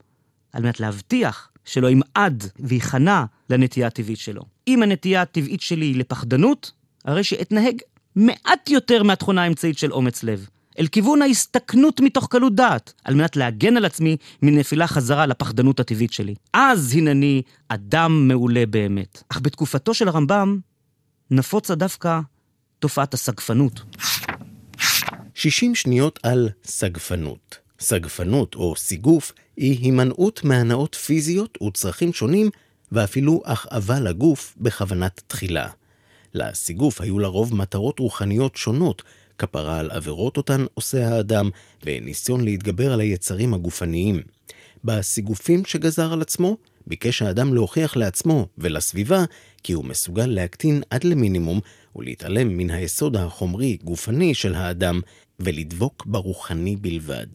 על 0.52 0.62
מנת 0.62 0.80
להבטיח 0.80 1.50
שלא 1.64 1.90
ימעד 1.90 2.44
וייכנע 2.60 3.24
לנטייה 3.50 3.86
הטבעית 3.86 4.18
שלו. 4.18 4.42
אם 4.68 4.82
הנטייה 4.82 5.22
הטבעית 5.22 5.60
שלי 5.60 5.86
היא 5.86 5.96
לפחדנות, 5.96 6.72
הרי 7.04 7.24
שאתנהג 7.24 7.76
מעט 8.16 8.70
יותר 8.70 9.02
מהתכונה 9.02 9.42
האמצעית 9.42 9.78
של 9.78 9.92
אומץ 9.92 10.22
לב, 10.22 10.48
אל 10.78 10.86
כיוון 10.86 11.22
ההסתכנות 11.22 12.00
מתוך 12.00 12.28
קלות 12.30 12.54
דעת, 12.54 12.92
על 13.04 13.14
מנת 13.14 13.36
להגן 13.36 13.76
על 13.76 13.84
עצמי 13.84 14.16
מנפילה 14.42 14.86
חזרה 14.86 15.26
לפחדנות 15.26 15.80
הטבעית 15.80 16.12
שלי. 16.12 16.34
אז 16.52 16.94
הנני 16.96 17.42
אדם 17.68 18.28
מעולה 18.28 18.66
באמת. 18.66 19.22
אך 19.28 19.40
בתקופתו 19.42 19.94
של 19.94 20.08
הרמב"ם 20.08 20.58
נפוצה 21.30 21.74
דווקא 21.74 22.20
תופעת 22.78 23.14
הסגפנות. 23.14 23.80
60 25.34 25.74
שניות 25.74 26.18
על 26.22 26.48
סגפנות. 26.64 27.58
סגפנות 27.80 28.54
או 28.54 28.76
סיגוף 28.76 29.32
היא 29.56 29.78
הימנעות 29.84 30.44
מהנאות 30.44 30.94
פיזיות 30.94 31.62
וצרכים 31.62 32.12
שונים 32.12 32.50
ואפילו 32.92 33.42
הכאבה 33.44 34.00
לגוף 34.00 34.54
בכוונת 34.60 35.22
תחילה. 35.26 35.68
לסיגוף 36.34 37.00
היו 37.00 37.18
לרוב 37.18 37.54
מטרות 37.54 37.98
רוחניות 37.98 38.56
שונות, 38.56 39.02
כפרה 39.38 39.78
על 39.78 39.90
עבירות 39.90 40.36
אותן 40.36 40.64
עושה 40.74 41.08
האדם, 41.08 41.50
וניסיון 41.84 42.44
להתגבר 42.44 42.92
על 42.92 43.00
היצרים 43.00 43.54
הגופניים. 43.54 44.20
בסיגופים 44.84 45.64
שגזר 45.64 46.12
על 46.12 46.22
עצמו, 46.22 46.56
ביקש 46.86 47.22
האדם 47.22 47.54
להוכיח 47.54 47.96
לעצמו 47.96 48.46
ולסביבה 48.58 49.24
כי 49.62 49.72
הוא 49.72 49.84
מסוגל 49.84 50.26
להקטין 50.26 50.82
עד 50.90 51.04
למינימום 51.04 51.60
ולהתעלם 51.96 52.56
מן 52.56 52.70
היסוד 52.70 53.16
החומרי-גופני 53.16 54.34
של 54.34 54.54
האדם 54.54 55.00
ולדבוק 55.40 56.06
ברוחני 56.06 56.76
בלבד. 56.76 57.26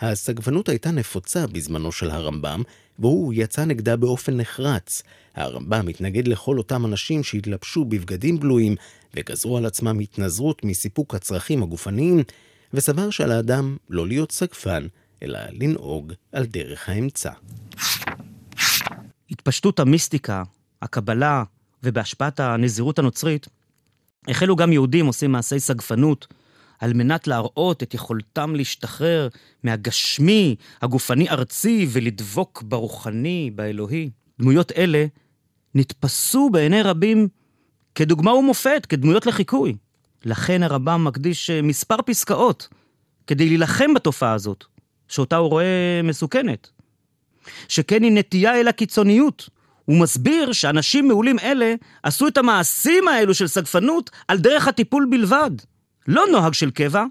הסגפנות 0.00 0.68
הייתה 0.68 0.90
נפוצה 0.90 1.46
בזמנו 1.46 1.92
של 1.92 2.10
הרמב"ם, 2.10 2.62
והוא 2.98 3.32
יצא 3.36 3.64
נגדה 3.64 3.96
באופן 3.96 4.36
נחרץ. 4.36 5.02
הרמב"ם 5.34 5.88
התנגד 5.88 6.28
לכל 6.28 6.58
אותם 6.58 6.86
אנשים 6.86 7.22
שהתלבשו 7.22 7.84
בבגדים 7.84 8.40
בלויים 8.40 8.76
וגזרו 9.16 9.56
על 9.56 9.66
עצמם 9.66 9.98
התנזרות 9.98 10.64
מסיפוק 10.64 11.14
הצרכים 11.14 11.62
הגופניים, 11.62 12.22
וסבר 12.74 13.10
שעל 13.10 13.32
האדם 13.32 13.76
לא 13.90 14.06
להיות 14.06 14.32
סגפן, 14.32 14.86
אלא 15.22 15.38
לנהוג 15.52 16.12
על 16.32 16.46
דרך 16.46 16.88
האמצע. 16.88 17.30
התפשטות 19.30 19.80
המיסטיקה, 19.80 20.42
הקבלה 20.82 21.44
ובהשפעת 21.82 22.40
הנזירות 22.40 22.98
הנוצרית, 22.98 23.46
החלו 24.28 24.56
גם 24.56 24.72
יהודים 24.72 25.06
עושים 25.06 25.32
מעשי 25.32 25.60
סגפנות 25.60 26.26
על 26.84 26.92
מנת 26.92 27.26
להראות 27.26 27.82
את 27.82 27.94
יכולתם 27.94 28.54
להשתחרר 28.54 29.28
מהגשמי, 29.62 30.56
הגופני 30.82 31.30
ארצי, 31.30 31.86
ולדבוק 31.92 32.62
ברוחני, 32.62 33.50
באלוהי. 33.54 34.10
דמויות 34.38 34.72
אלה 34.72 35.06
נתפסו 35.74 36.50
בעיני 36.50 36.82
רבים 36.82 37.28
כדוגמה 37.94 38.34
ומופת, 38.34 38.86
כדמויות 38.88 39.26
לחיקוי. 39.26 39.76
לכן 40.24 40.62
הרמב"ם 40.62 41.04
מקדיש 41.04 41.50
אה, 41.50 41.62
מספר 41.62 41.96
פסקאות 42.06 42.68
כדי 43.26 43.46
להילחם 43.46 43.94
בתופעה 43.94 44.32
הזאת, 44.32 44.64
שאותה 45.08 45.36
הוא 45.36 45.50
רואה 45.50 46.00
מסוכנת. 46.04 46.70
שכן 47.68 48.02
היא 48.02 48.12
נטייה 48.12 48.60
אל 48.60 48.68
הקיצוניות. 48.68 49.48
הוא 49.84 50.00
מסביר 50.00 50.52
שאנשים 50.52 51.08
מעולים 51.08 51.38
אלה 51.38 51.74
עשו 52.02 52.28
את 52.28 52.38
המעשים 52.38 53.08
האלו 53.08 53.34
של 53.34 53.46
סגפנות 53.46 54.10
על 54.28 54.38
דרך 54.38 54.68
הטיפול 54.68 55.06
בלבד. 55.10 55.50
לא 56.08 56.24
נוהג 56.32 56.52
של 56.52 56.70
קבע, 56.70 57.04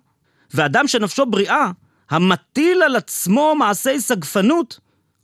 ואדם 0.53 0.87
שנפשו 0.87 1.25
בריאה, 1.25 1.71
המטיל 2.09 2.81
על 2.83 2.95
עצמו 2.95 3.55
מעשי 3.55 3.99
סגפנות, 3.99 4.79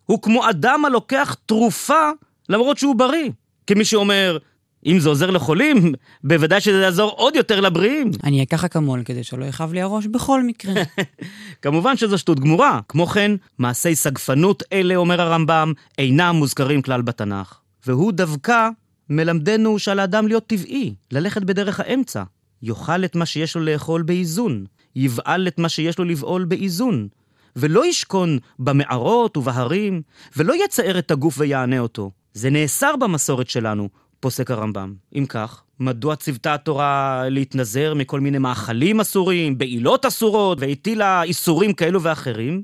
הוא 0.06 0.22
כמו 0.22 0.50
אדם 0.50 0.86
הלוקח 0.86 1.36
תרופה 1.46 2.10
למרות 2.50 2.78
שהוא 2.78 2.96
בריא. 2.96 3.30
כמי 3.68 3.86
שאומר, 3.86 4.38
אם 4.86 5.00
זה 5.00 5.10
עוזר 5.10 5.32
לחולים, 5.32 5.94
בוודאי 6.24 6.62
שזה 6.62 6.82
יעזור 6.82 7.12
עוד 7.12 7.36
יותר 7.36 7.60
לבריאים. 7.60 8.12
אני 8.24 8.44
אקח 8.44 8.64
אקמול 8.64 9.04
כדי 9.04 9.24
שלא 9.24 9.46
יכאב 9.46 9.74
לי 9.74 9.82
הראש 9.82 10.06
בכל 10.06 10.44
מקרה. 10.44 10.74
כמובן 11.62 11.98
שזו 11.98 12.18
שטות 12.18 12.40
גמורה. 12.40 12.80
כמו 12.90 13.08
כן, 13.08 13.32
מעשי 13.58 13.96
סגפנות 13.96 14.64
אלה, 14.74 14.96
אומר 14.96 15.22
הרמב"ם, 15.22 15.74
אינם 15.98 16.36
מוזכרים 16.36 16.82
כלל 16.82 17.02
בתנ"ך. 17.02 17.60
והוא 17.88 18.12
דווקא 18.12 18.70
מלמדנו 19.10 19.80
שעל 19.80 20.00
האדם 20.00 20.28
להיות 20.28 20.48
טבעי, 20.48 20.94
ללכת 21.12 21.42
בדרך 21.44 21.80
האמצע. 21.80 22.24
יאכל 22.62 23.06
את 23.06 23.16
מה 23.16 23.26
שיש 23.26 23.56
לו 23.56 23.62
לאכול 23.62 24.02
באיזון, 24.02 24.66
יבעל 24.96 25.48
את 25.48 25.60
מה 25.60 25.70
שיש 25.70 26.00
לו 26.00 26.06
לבעול 26.06 26.46
באיזון, 26.46 27.08
ולא 27.56 27.86
ישכון 27.86 28.40
במערות 28.60 29.38
ובהרים, 29.38 30.02
ולא 30.38 30.66
יצער 30.66 31.00
את 31.00 31.12
הגוף 31.12 31.36
ויענה 31.38 31.80
אותו. 31.80 32.12
זה 32.34 32.50
נאסר 32.50 32.96
במסורת 32.96 33.50
שלנו, 33.50 33.90
פוסק 34.20 34.52
הרמב"ם. 34.52 34.94
אם 35.16 35.26
כך, 35.30 35.64
מדוע 35.80 36.16
ציוותה 36.16 36.54
התורה 36.54 37.24
להתנזר 37.30 37.94
מכל 37.94 38.20
מיני 38.20 38.38
מאכלים 38.38 39.00
אסורים, 39.00 39.58
בעילות 39.58 40.06
אסורות, 40.06 40.58
והטילה 40.62 41.24
איסורים 41.24 41.74
כאלו 41.74 42.04
ואחרים? 42.04 42.64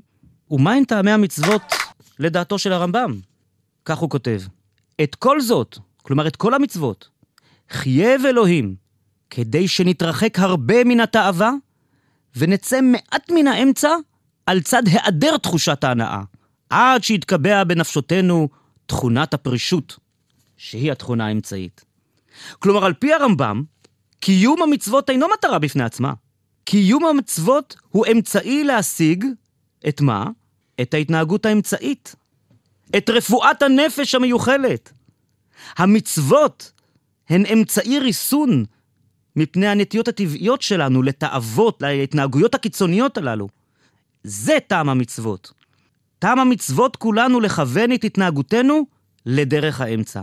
ומהם 0.50 0.84
טעמי 0.84 1.10
המצוות 1.10 1.62
לדעתו 2.18 2.58
של 2.58 2.72
הרמב"ם? 2.72 3.14
כך 3.84 3.98
הוא 3.98 4.10
כותב: 4.10 4.40
את 5.02 5.14
כל 5.14 5.40
זאת, 5.40 5.78
כלומר 6.02 6.26
את 6.26 6.36
כל 6.36 6.54
המצוות, 6.54 7.08
חייב 7.70 8.26
אלוהים, 8.26 8.74
כדי 9.30 9.68
שנתרחק 9.68 10.38
הרבה 10.38 10.84
מן 10.84 11.00
התאווה, 11.00 11.52
ונצא 12.36 12.80
מעט 12.80 13.30
מן 13.30 13.46
האמצע 13.46 13.94
על 14.46 14.60
צד 14.60 14.82
היעדר 14.86 15.36
תחושת 15.36 15.84
ההנאה, 15.84 16.22
עד 16.70 17.04
שיתקבע 17.04 17.64
בנפשותנו 17.64 18.48
תכונת 18.86 19.34
הפרישות, 19.34 19.98
שהיא 20.56 20.92
התכונה 20.92 21.26
האמצעית. 21.26 21.84
כלומר, 22.58 22.84
על 22.84 22.92
פי 22.92 23.12
הרמב"ם, 23.12 23.62
קיום 24.20 24.62
המצוות 24.62 25.10
אינו 25.10 25.26
מטרה 25.38 25.58
בפני 25.58 25.84
עצמה. 25.84 26.12
קיום 26.64 27.06
המצוות 27.06 27.76
הוא 27.88 28.06
אמצעי 28.12 28.64
להשיג 28.64 29.24
את 29.88 30.00
מה? 30.00 30.24
את 30.80 30.94
ההתנהגות 30.94 31.46
האמצעית. 31.46 32.14
את 32.96 33.10
רפואת 33.10 33.62
הנפש 33.62 34.14
המיוחלת. 34.14 34.92
המצוות 35.76 36.72
הן 37.28 37.46
אמצעי 37.46 37.98
ריסון 37.98 38.64
מפני 39.36 39.66
הנטיות 39.66 40.08
הטבעיות 40.08 40.62
שלנו 40.62 41.02
לתאוות, 41.02 41.82
להתנהגויות 41.82 42.54
הקיצוניות 42.54 43.18
הללו. 43.18 43.48
זה 44.24 44.58
טעם 44.66 44.88
המצוות. 44.88 45.52
טעם 46.18 46.38
המצוות 46.38 46.96
כולנו 46.96 47.40
לכוון 47.40 47.92
את 47.92 48.04
התנהגותנו 48.04 48.86
לדרך 49.26 49.80
האמצע. 49.80 50.22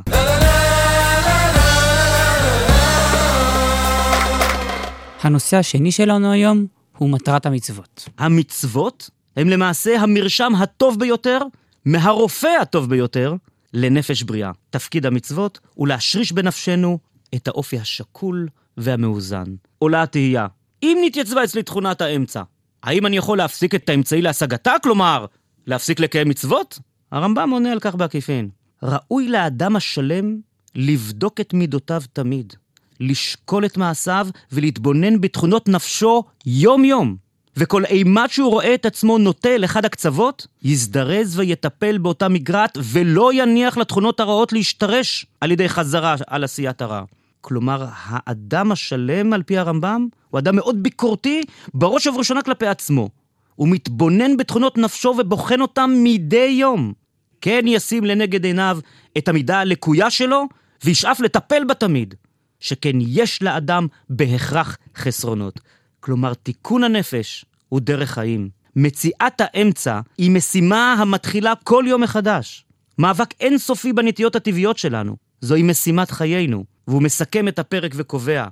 הנושא 5.22 5.58
השני 5.58 5.92
שלנו 5.92 6.32
היום 6.32 6.66
הוא 6.98 7.10
מטרת 7.10 7.46
המצוות. 7.46 8.10
המצוות 8.18 9.10
הם 9.38 9.50
למעשה 9.50 10.00
המרשם 10.00 10.56
הטוב 10.56 11.00
ביותר, 11.00 11.40
מהרופא 11.86 12.58
הטוב 12.62 12.90
ביותר, 12.90 13.36
לנפש 13.74 14.24
בריאה. 14.24 14.52
תפקיד 14.70 15.06
המצוות 15.06 15.60
הוא 15.74 15.88
להשריש 15.88 16.32
בנפשנו 16.32 17.00
את 17.36 17.48
האופי 17.48 17.80
השקול 17.80 18.48
והמאוזן. 18.78 19.44
עולה 19.80 20.04
התהייה, 20.04 20.48
אם 20.84 20.98
נתייצבה 21.06 21.44
אצלי 21.44 21.64
תכונת 21.64 22.02
האמצע, 22.02 22.42
האם 22.84 23.06
אני 23.06 23.18
יכול 23.18 23.38
להפסיק 23.38 23.76
את 23.76 23.90
האמצעי 23.90 24.22
להשגתה? 24.22 24.74
כלומר, 24.84 25.26
להפסיק 25.68 26.00
לקיים 26.00 26.30
מצוות? 26.30 26.80
הרמב"ם 27.12 27.50
עונה 27.50 27.72
על 27.72 27.80
כך 27.80 27.96
בעקיפין. 27.96 28.50
ראוי 28.84 29.28
לאדם 29.28 29.76
השלם 29.76 30.38
לבדוק 30.76 31.40
את 31.42 31.54
מידותיו 31.54 32.02
תמיד, 32.14 32.54
לשקול 33.00 33.66
את 33.66 33.78
מעשיו 33.78 34.28
ולהתבונן 34.52 35.22
בתכונות 35.22 35.70
נפשו 35.70 36.24
יום-יום. 36.46 37.16
וכל 37.58 37.86
אימת 37.86 38.32
שהוא 38.32 38.50
רואה 38.50 38.74
את 38.74 38.86
עצמו 38.86 39.18
נוטה 39.18 39.50
אל 39.50 39.66
אחד 39.66 39.86
הקצוות, 39.86 40.48
יזדרז 40.64 41.40
ויטפל 41.40 41.98
באותה 41.98 42.30
מגרעת 42.30 42.78
ולא 42.84 43.34
יניח 43.34 43.78
לתכונות 43.78 44.20
הרעות 44.20 44.54
להשתרש 44.54 45.26
על 45.42 45.52
ידי 45.52 45.70
חזרה 45.70 46.16
על 46.28 46.44
עשיית 46.44 46.82
הרע. 46.82 47.04
כלומר, 47.44 47.86
האדם 47.92 48.72
השלם, 48.72 49.34
על 49.34 49.44
פי 49.44 49.58
הרמב"ם, 49.58 50.08
הוא 50.30 50.40
אדם 50.40 50.56
מאוד 50.56 50.84
ביקורתי, 50.84 51.44
בראש 51.74 52.08
ובראשונה 52.08 52.42
כלפי 52.42 52.68
עצמו. 52.68 53.10
הוא 53.56 53.68
מתבונן 53.68 54.38
בתכונות 54.38 54.78
נפשו 54.78 55.16
ובוחן 55.18 55.62
אותם 55.62 55.92
מדי 56.04 56.58
יום. 56.60 56.94
כן 57.42 57.66
ישים 57.68 58.04
לנגד 58.06 58.46
עיניו 58.46 58.80
את 59.18 59.28
המידה 59.28 59.60
הלקויה 59.60 60.10
שלו, 60.10 60.48
וישאף 60.84 61.20
לטפל 61.20 61.64
בה 61.64 61.74
תמיד. 61.74 62.16
שכן 62.60 62.96
יש 63.02 63.44
לאדם 63.44 63.88
בהכרח 64.10 64.78
חסרונות. 64.96 65.60
כלומר, 66.00 66.34
תיקון 66.34 66.84
הנפש 66.84 67.46
הוא 67.70 67.80
דרך 67.80 68.12
חיים. 68.12 68.50
מציאת 68.76 69.42
האמצע 69.42 70.00
היא 70.18 70.32
משימה 70.32 70.94
המתחילה 70.94 71.54
כל 71.64 71.84
יום 71.88 72.04
מחדש. 72.04 72.66
מאבק 72.98 73.34
אינסופי 73.40 73.94
בנטיות 73.94 74.36
הטבעיות 74.36 74.78
שלנו. 74.78 75.16
זוהי 75.42 75.64
משימת 75.64 76.12
חיינו. 76.12 76.73
והוא 76.88 77.02
מסכם 77.02 77.48
את 77.48 77.60
הפרק 77.60 77.92
וקובע, 77.96 78.48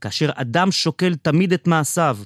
כאשר 0.00 0.30
אדם 0.34 0.70
שוקל 0.70 1.14
תמיד 1.14 1.52
את 1.52 1.66
מעשיו 1.66 2.18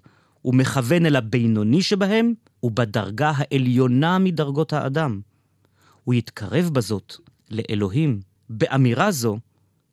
ומכוון 0.44 1.06
אל 1.06 1.16
הבינוני 1.16 1.82
שבהם, 1.82 2.34
הוא 2.60 2.72
בדרגה 2.74 3.32
העליונה 3.36 4.18
מדרגות 4.18 4.72
האדם. 4.72 5.20
הוא 6.04 6.14
יתקרב 6.14 6.70
בזאת 6.72 7.14
לאלוהים. 7.50 8.20
באמירה 8.48 9.10
זו 9.10 9.38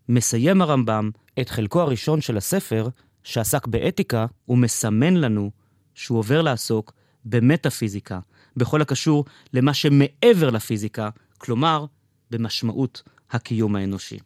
מסיים 0.09 0.62
הרמב"ם 0.62 1.09
את 1.41 1.49
חלקו 1.49 1.81
הראשון 1.81 2.21
של 2.21 2.38
הספר, 2.38 2.89
שעסק 3.23 3.67
באתיקה, 3.67 4.25
ומסמן 4.49 5.13
לנו 5.13 5.51
שהוא 5.95 6.19
עובר 6.19 6.41
לעסוק 6.41 6.93
במטאפיזיקה, 7.25 8.19
בכל 8.57 8.81
הקשור 8.81 9.25
למה 9.53 9.73
שמעבר 9.73 10.49
לפיזיקה, 10.49 11.09
כלומר, 11.38 11.85
במשמעות 12.31 13.03
הקיום 13.31 13.75
האנושי. 13.75 14.19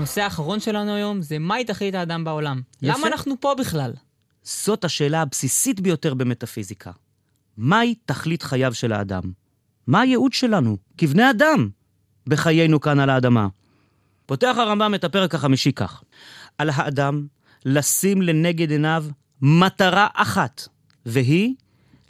הנושא 0.00 0.20
האחרון 0.20 0.60
שלנו 0.60 0.94
היום 0.94 1.22
זה 1.22 1.38
מהי 1.38 1.64
תכלית 1.64 1.94
האדם 1.94 2.24
בעולם. 2.24 2.60
יפה. 2.82 2.98
למה 2.98 3.06
אנחנו 3.06 3.40
פה 3.40 3.54
בכלל? 3.58 3.92
זאת 4.42 4.84
השאלה 4.84 5.22
הבסיסית 5.22 5.80
ביותר 5.80 6.14
במטאפיזיקה. 6.14 6.90
מהי 7.56 7.94
תכלית 8.06 8.42
חייו 8.42 8.74
של 8.74 8.92
האדם? 8.92 9.22
מה 9.86 10.00
הייעוד 10.00 10.32
שלנו, 10.32 10.76
כבני 10.98 11.30
אדם, 11.30 11.68
בחיינו 12.26 12.80
כאן 12.80 13.00
על 13.00 13.10
האדמה? 13.10 13.48
פותח 14.26 14.54
הרמב"ם 14.58 14.94
את 14.94 15.04
הפרק 15.04 15.34
החמישי 15.34 15.72
כך: 15.72 16.02
על 16.58 16.70
האדם 16.74 17.26
לשים 17.64 18.22
לנגד 18.22 18.70
עיניו 18.70 19.04
מטרה 19.42 20.06
אחת, 20.14 20.68
והיא 21.06 21.54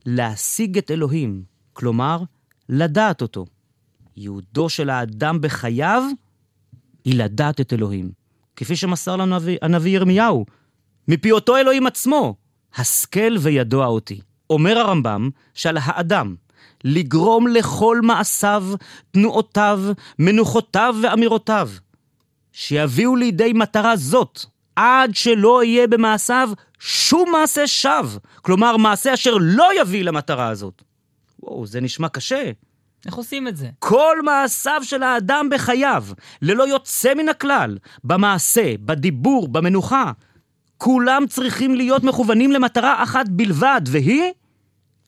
להשיג 0.07 0.79
את 0.79 0.91
אלוהים, 0.91 1.43
כלומר, 1.73 2.23
לדעת 2.69 3.23
אותו. 3.23 3.47
ייעודו 4.17 4.69
של 4.69 4.91
האדם 4.91 5.41
בחייו 5.41 6.03
היא 7.05 7.19
לדעת 7.19 7.61
את 7.61 7.73
אלוהים. 7.73 8.11
כפי 8.57 8.77
שמסר 8.77 9.17
לנו 9.17 9.35
הנביא, 9.35 9.59
הנביא 9.63 9.91
ירמיהו, 9.95 10.47
מפי 11.09 11.33
אותו 11.33 11.57
אלוהים 11.57 11.87
עצמו, 11.87 12.35
השכל 12.75 13.37
וידוע 13.41 13.87
אותי. 13.87 14.21
אומר 14.51 14.79
הרמב"ם 14.79 15.31
שעל 15.55 15.79
האדם 15.81 16.35
לגרום 16.85 17.47
לכל 17.47 18.01
מעשיו, 18.03 18.67
תנועותיו, 19.11 19.81
מנוחותיו 20.19 20.97
ואמירותיו, 21.03 21.71
שיביאו 22.53 23.17
לידי 23.17 23.53
מטרה 23.53 23.97
זאת, 23.97 24.41
עד 24.77 25.15
שלא 25.15 25.65
יהיה 25.65 25.87
במעשיו 25.87 26.51
שום 26.79 27.33
מעשה 27.33 27.67
שווא, 27.67 28.21
כלומר 28.43 28.77
מעשה 28.77 29.15
אשר 29.15 29.37
לא 29.41 29.81
יביא 29.81 30.05
למטרה 30.05 30.49
הזאת. 30.49 30.83
וואו, 31.43 31.67
זה 31.67 31.81
נשמע 31.81 32.09
קשה. 32.09 32.51
איך 33.07 33.15
עושים 33.15 33.49
את 33.49 33.57
זה? 33.57 33.69
כל 33.79 34.17
מעשיו 34.23 34.81
של 34.83 35.03
האדם 35.03 35.49
בחייו, 35.51 36.05
ללא 36.43 36.69
יוצא 36.69 37.15
מן 37.15 37.29
הכלל, 37.29 37.79
במעשה, 38.05 38.75
בדיבור, 38.81 39.49
במנוחה, 39.49 40.13
כולם 40.79 41.27
צריכים 41.29 41.75
להיות 41.75 42.05
מכוונים 42.05 42.53
למטרה 42.53 43.03
אחת 43.03 43.29
בלבד, 43.29 43.81
והיא 43.87 44.33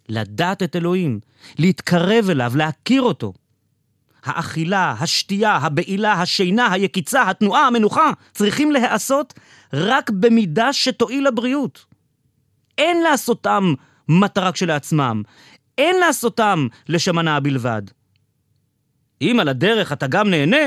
לדעת 0.08 0.62
את 0.62 0.76
אלוהים, 0.76 1.20
להתקרב 1.58 2.30
אליו, 2.30 2.52
להכיר 2.56 3.02
אותו. 3.02 3.32
האכילה, 4.24 4.94
השתייה, 5.00 5.56
הבעילה, 5.56 6.12
השינה, 6.12 6.72
היקיצה, 6.72 7.30
התנועה, 7.30 7.66
המנוחה, 7.66 8.10
צריכים 8.32 8.70
להיעשות 8.70 9.34
רק 9.72 10.10
במידה 10.10 10.72
שתועיל 10.72 11.28
לבריאות. 11.28 11.84
אין 12.78 13.02
לעשותם 13.02 13.74
מטרה 14.08 14.52
כשלעצמם, 14.52 15.22
אין 15.78 16.00
לעשותם 16.00 16.66
לשם 16.88 17.18
הנאה 17.18 17.40
בלבד. 17.40 17.82
אם 19.20 19.36
על 19.40 19.48
הדרך 19.48 19.92
אתה 19.92 20.06
גם 20.06 20.30
נהנה, 20.30 20.66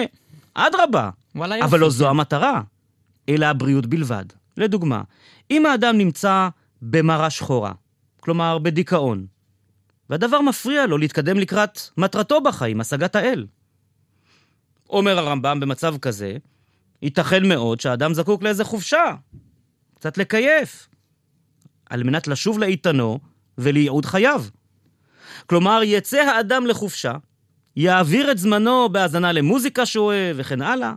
אדרבה, 0.53 1.09
אבל 1.35 1.49
לא 1.79 1.85
יופי. 1.85 1.97
זו 1.97 2.09
המטרה, 2.09 2.61
אלא 3.29 3.45
הבריאות 3.45 3.85
בלבד. 3.85 4.25
לדוגמה, 4.57 5.01
אם 5.51 5.65
האדם 5.65 5.97
נמצא 5.97 6.49
במרה 6.81 7.29
שחורה, 7.29 7.71
כלומר 8.19 8.57
בדיכאון, 8.57 9.25
והדבר 10.09 10.41
מפריע 10.41 10.85
לו 10.85 10.97
להתקדם 10.97 11.37
לקראת 11.37 11.79
מטרתו 11.97 12.41
בחיים, 12.41 12.81
השגת 12.81 13.15
האל. 13.15 13.45
אומר 14.89 15.19
הרמב"ם, 15.19 15.59
במצב 15.59 15.97
כזה, 15.97 16.37
ייתכן 17.01 17.47
מאוד 17.47 17.79
שהאדם 17.79 18.13
זקוק 18.13 18.43
לאיזה 18.43 18.63
חופשה, 18.63 19.15
קצת 19.95 20.17
לקייף, 20.17 20.87
על 21.89 22.03
מנת 22.03 22.27
לשוב 22.27 22.59
לאיתנו 22.59 23.19
ולייעוד 23.57 24.05
חייו. 24.05 24.43
כלומר, 25.45 25.81
יצא 25.84 26.17
האדם 26.17 26.65
לחופשה, 26.65 27.13
יעביר 27.75 28.31
את 28.31 28.38
זמנו 28.38 28.89
בהאזנה 28.89 29.31
למוזיקה 29.31 29.86
שהוא 29.86 30.05
אוהב 30.05 30.36
וכן 30.39 30.62
הלאה, 30.62 30.93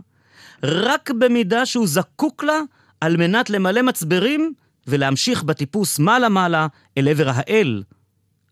רק 0.63 1.11
במידה 1.11 1.67
שהוא 1.67 1.87
זקוק 1.87 2.45
לה 2.45 2.61
על 3.01 3.17
מנת 3.17 3.51
למלא 3.51 3.83
מצברים 3.83 4.53
ולהמשיך 4.87 5.43
בטיפוס 5.43 5.99
מעלה-מעלה 5.99 6.67
אל 6.99 7.09
עבר 7.09 7.31
האל, 7.35 7.83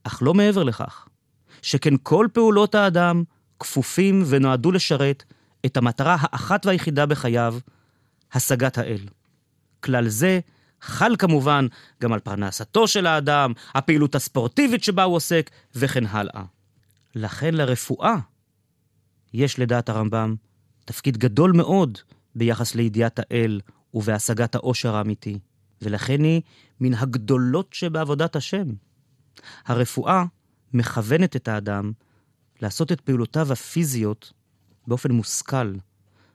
אך 0.04 0.22
לא 0.22 0.34
מעבר 0.34 0.62
לכך. 0.62 1.06
שכן 1.62 1.94
כל 2.02 2.26
פעולות 2.32 2.74
האדם 2.74 3.24
כפופים 3.60 4.22
ונועדו 4.26 4.72
לשרת 4.72 5.24
את 5.66 5.76
המטרה 5.76 6.16
האחת 6.20 6.66
והיחידה 6.66 7.06
בחייו, 7.06 7.54
השגת 8.32 8.78
האל. 8.78 9.00
כלל 9.80 10.08
זה 10.08 10.40
חל 10.80 11.16
כמובן 11.18 11.66
גם 12.02 12.12
על 12.12 12.20
פרנסתו 12.20 12.88
של 12.88 13.06
האדם, 13.06 13.52
הפעילות 13.74 14.14
הספורטיבית 14.14 14.84
שבה 14.84 15.02
הוא 15.02 15.16
עוסק, 15.16 15.50
וכן 15.74 16.06
הלאה. 16.06 16.42
לכן 17.14 17.54
לרפואה 17.54 18.16
יש 19.32 19.58
לדעת 19.58 19.88
הרמב"ם 19.88 20.34
תפקיד 20.84 21.16
גדול 21.16 21.52
מאוד 21.52 21.98
ביחס 22.34 22.74
לידיעת 22.74 23.18
האל 23.18 23.60
ובהשגת 23.94 24.54
העושר 24.54 24.96
האמיתי, 24.96 25.38
ולכן 25.82 26.24
היא 26.24 26.42
מן 26.80 26.94
הגדולות 26.94 27.72
שבעבודת 27.72 28.36
השם. 28.36 28.66
הרפואה 29.66 30.24
מכוונת 30.72 31.36
את 31.36 31.48
האדם 31.48 31.92
לעשות 32.62 32.92
את 32.92 33.00
פעולותיו 33.00 33.52
הפיזיות 33.52 34.32
באופן 34.86 35.12
מושכל, 35.12 35.74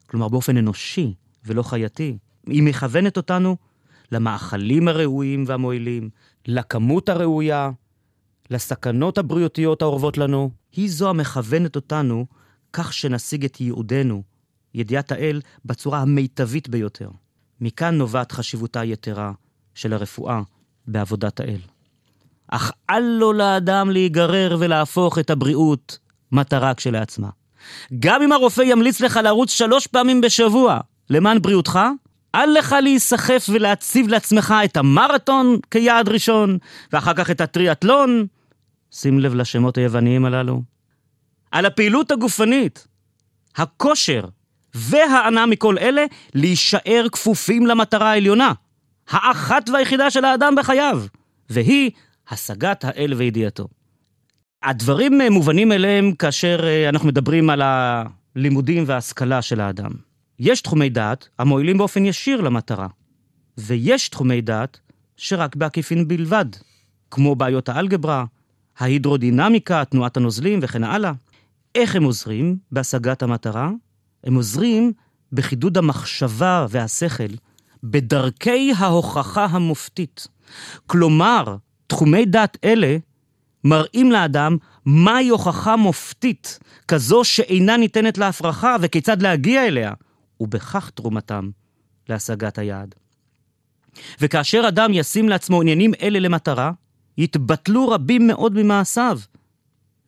כלומר 0.06 0.28
באופן 0.28 0.56
אנושי 0.56 1.14
ולא 1.44 1.62
חייתי. 1.62 2.18
היא 2.46 2.62
מכוונת 2.62 3.16
אותנו 3.16 3.56
למאכלים 4.12 4.88
הראויים 4.88 5.44
והמועילים, 5.46 6.10
לכמות 6.46 7.08
הראויה, 7.08 7.70
לסכנות 8.50 9.18
הבריאותיות 9.18 9.82
האורבות 9.82 10.18
לנו. 10.18 10.50
היא 10.72 10.90
זו 10.90 11.10
המכוונת 11.10 11.76
אותנו 11.76 12.26
כך 12.72 12.92
שנשיג 12.92 13.44
את 13.44 13.60
ייעודנו, 13.60 14.22
ידיעת 14.74 15.12
האל, 15.12 15.40
בצורה 15.64 15.98
המיטבית 15.98 16.68
ביותר. 16.68 17.08
מכאן 17.60 17.94
נובעת 17.94 18.32
חשיבותה 18.32 18.80
היתרה 18.80 19.32
של 19.74 19.92
הרפואה 19.92 20.40
בעבודת 20.86 21.40
האל. 21.40 21.60
אך 22.48 22.72
אל 22.90 23.00
לו 23.00 23.32
לאדם 23.32 23.90
להיגרר 23.90 24.56
ולהפוך 24.60 25.18
את 25.18 25.30
הבריאות 25.30 25.98
מטרה 26.32 26.74
כשלעצמה. 26.74 27.28
גם 27.98 28.22
אם 28.22 28.32
הרופא 28.32 28.62
ימליץ 28.62 29.00
לך 29.00 29.20
לרוץ 29.24 29.50
שלוש 29.50 29.86
פעמים 29.86 30.20
בשבוע 30.20 30.80
למען 31.10 31.42
בריאותך, 31.42 31.78
אל 32.34 32.58
לך 32.58 32.76
להיסחף 32.82 33.46
ולהציב 33.48 34.08
לעצמך 34.08 34.54
את 34.64 34.76
המרתון 34.76 35.56
כיעד 35.70 36.08
ראשון, 36.08 36.58
ואחר 36.92 37.14
כך 37.14 37.30
את 37.30 37.40
הטריאטלון. 37.40 38.26
שים 38.92 39.18
לב 39.18 39.34
לשמות 39.34 39.78
היווניים 39.78 40.24
הללו. 40.24 40.62
על 41.50 41.66
הפעילות 41.66 42.10
הגופנית, 42.10 42.86
הכושר 43.56 44.24
וההנאה 44.74 45.46
מכל 45.46 45.78
אלה, 45.78 46.04
להישאר 46.34 47.06
כפופים 47.12 47.66
למטרה 47.66 48.10
העליונה, 48.10 48.52
האחת 49.08 49.68
והיחידה 49.68 50.10
של 50.10 50.24
האדם 50.24 50.54
בחייו, 50.58 51.02
והיא 51.50 51.90
השגת 52.28 52.84
האל 52.84 53.14
וידיעתו. 53.14 53.68
הדברים 54.62 55.20
מובנים 55.30 55.72
אליהם 55.72 56.12
כאשר 56.12 56.60
אה, 56.64 56.88
אנחנו 56.88 57.08
מדברים 57.08 57.50
על 57.50 57.62
הלימודים 57.64 58.84
וההשכלה 58.86 59.42
של 59.42 59.60
האדם. 59.60 59.90
יש 60.44 60.60
תחומי 60.60 60.88
דעת 60.88 61.28
המועילים 61.38 61.78
באופן 61.78 62.04
ישיר 62.04 62.40
למטרה, 62.40 62.86
ויש 63.58 64.08
תחומי 64.08 64.40
דעת 64.40 64.80
שרק 65.16 65.56
בעקיפין 65.56 66.08
בלבד, 66.08 66.44
כמו 67.10 67.34
בעיות 67.34 67.68
האלגברה, 67.68 68.24
ההידרודינמיקה, 68.78 69.84
תנועת 69.84 70.16
הנוזלים 70.16 70.58
וכן 70.62 70.84
הלאה. 70.84 71.12
איך 71.74 71.96
הם 71.96 72.04
עוזרים 72.04 72.56
בהשגת 72.72 73.22
המטרה? 73.22 73.70
הם 74.24 74.34
עוזרים 74.34 74.92
בחידוד 75.32 75.78
המחשבה 75.78 76.66
והשכל, 76.70 77.34
בדרכי 77.84 78.72
ההוכחה 78.78 79.44
המופתית. 79.44 80.26
כלומר, 80.86 81.56
תחומי 81.86 82.24
דת 82.24 82.58
אלה 82.64 82.96
מראים 83.64 84.12
לאדם 84.12 84.56
מהי 84.84 85.28
הוכחה 85.28 85.76
מופתית, 85.76 86.58
כזו 86.88 87.24
שאינה 87.24 87.76
ניתנת 87.76 88.18
להפרחה 88.18 88.76
וכיצד 88.80 89.22
להגיע 89.22 89.66
אליה, 89.66 89.92
ובכך 90.42 90.90
תרומתם 90.94 91.50
להשגת 92.08 92.58
היעד. 92.58 92.94
וכאשר 94.20 94.64
אדם 94.68 94.90
ישים 94.94 95.28
לעצמו 95.28 95.60
עניינים 95.60 95.92
אלה 96.02 96.18
למטרה, 96.18 96.72
יתבטלו 97.18 97.88
רבים 97.88 98.26
מאוד 98.26 98.62
ממעשיו, 98.62 99.18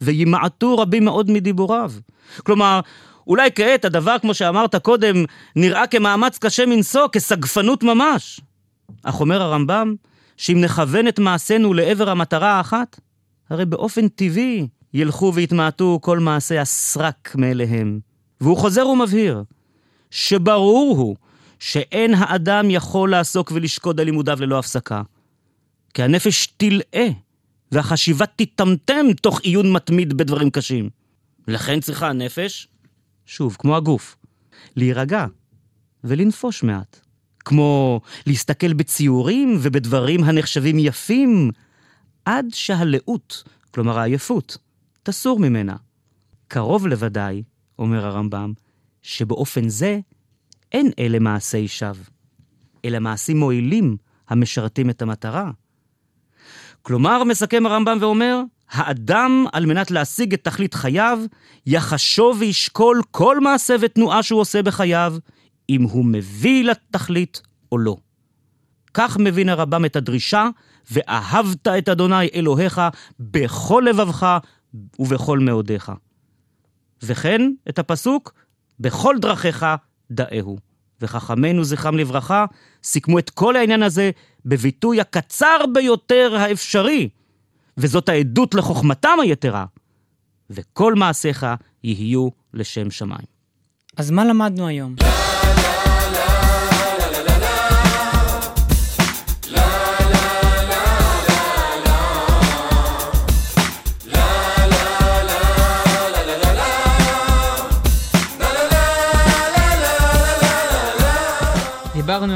וימעטו 0.00 0.78
רבים 0.78 1.04
מאוד 1.04 1.30
מדיבוריו. 1.30 1.92
כלומר, 2.42 2.80
אולי 3.26 3.50
כעת 3.54 3.84
הדבר, 3.84 4.16
כמו 4.20 4.34
שאמרת 4.34 4.76
קודם, 4.76 5.24
נראה 5.56 5.86
כמאמץ 5.86 6.38
קשה 6.38 6.66
מנשוא, 6.66 7.08
כסגפנות 7.08 7.82
ממש. 7.82 8.40
אך 9.02 9.20
אומר 9.20 9.42
הרמב"ם, 9.42 9.94
שאם 10.36 10.60
נכוון 10.60 11.08
את 11.08 11.18
מעשינו 11.18 11.74
לעבר 11.74 12.10
המטרה 12.10 12.52
האחת, 12.52 13.00
הרי 13.50 13.64
באופן 13.64 14.08
טבעי 14.08 14.66
ילכו 14.94 15.32
ויתמעטו 15.34 15.98
כל 16.02 16.18
מעשי 16.18 16.58
הסרק 16.58 17.34
מאליהם. 17.38 18.00
והוא 18.40 18.56
חוזר 18.56 18.86
ומבהיר, 18.86 19.42
שברור 20.14 20.96
הוא 20.96 21.16
שאין 21.58 22.14
האדם 22.14 22.70
יכול 22.70 23.10
לעסוק 23.10 23.52
ולשקוד 23.54 24.00
על 24.00 24.06
לימודיו 24.06 24.38
ללא 24.40 24.58
הפסקה. 24.58 25.02
כי 25.94 26.02
הנפש 26.02 26.46
תלאה, 26.56 27.08
והחשיבה 27.72 28.26
תטמטם 28.26 29.06
תוך 29.22 29.40
עיון 29.40 29.72
מתמיד 29.72 30.14
בדברים 30.14 30.50
קשים. 30.50 30.90
לכן 31.48 31.80
צריכה 31.80 32.08
הנפש, 32.08 32.68
שוב, 33.26 33.56
כמו 33.58 33.76
הגוף, 33.76 34.16
להירגע 34.76 35.26
ולנפוש 36.04 36.62
מעט. 36.62 37.00
כמו 37.40 38.00
להסתכל 38.26 38.72
בציורים 38.72 39.58
ובדברים 39.60 40.24
הנחשבים 40.24 40.78
יפים, 40.78 41.50
עד 42.24 42.46
שהלאות, 42.52 43.44
כלומר 43.70 43.98
העייפות, 43.98 44.58
תסור 45.02 45.38
ממנה. 45.38 45.76
קרוב 46.48 46.86
לוודאי, 46.86 47.42
אומר 47.78 48.06
הרמב"ם, 48.06 48.52
שבאופן 49.04 49.68
זה 49.68 49.98
אין 50.72 50.90
אלה 50.98 51.18
מעשי 51.18 51.68
שווא, 51.68 52.04
אלא 52.84 52.98
מעשים 52.98 53.36
מועילים 53.36 53.96
המשרתים 54.28 54.90
את 54.90 55.02
המטרה. 55.02 55.50
כלומר, 56.82 57.24
מסכם 57.24 57.66
הרמב"ם 57.66 57.98
ואומר, 58.00 58.40
האדם, 58.70 59.44
על 59.52 59.66
מנת 59.66 59.90
להשיג 59.90 60.34
את 60.34 60.44
תכלית 60.44 60.74
חייו, 60.74 61.18
יחשוב 61.66 62.36
וישקול 62.40 63.02
כל 63.10 63.40
מעשה 63.40 63.76
ותנועה 63.80 64.22
שהוא 64.22 64.40
עושה 64.40 64.62
בחייו, 64.62 65.16
אם 65.68 65.82
הוא 65.82 66.04
מביא 66.04 66.64
לתכלית 66.64 67.42
או 67.72 67.78
לא. 67.78 67.96
כך 68.94 69.16
מבין 69.18 69.48
הרמב"ם 69.48 69.84
את 69.84 69.96
הדרישה, 69.96 70.48
ואהבת 70.90 71.68
את 71.68 71.88
אדוני 71.88 72.28
אלוהיך 72.34 72.80
בכל 73.20 73.84
לבבך 73.88 74.38
ובכל 74.98 75.38
מאודיך. 75.38 75.92
וכן 77.02 77.50
את 77.68 77.78
הפסוק, 77.78 78.34
בכל 78.80 79.16
דרכיך 79.20 79.66
דאהו. 80.10 80.58
וחכמינו 81.00 81.64
זכרם 81.64 81.98
לברכה 81.98 82.44
סיכמו 82.84 83.18
את 83.18 83.30
כל 83.30 83.56
העניין 83.56 83.82
הזה 83.82 84.10
בביטוי 84.44 85.00
הקצר 85.00 85.56
ביותר 85.74 86.36
האפשרי, 86.38 87.08
וזאת 87.76 88.08
העדות 88.08 88.54
לחוכמתם 88.54 89.18
היתרה, 89.22 89.64
וכל 90.50 90.94
מעשיך 90.94 91.46
יהיו 91.84 92.28
לשם 92.54 92.90
שמיים. 92.90 93.26
אז 93.96 94.10
מה 94.10 94.24
למדנו 94.24 94.66
היום? 94.66 94.94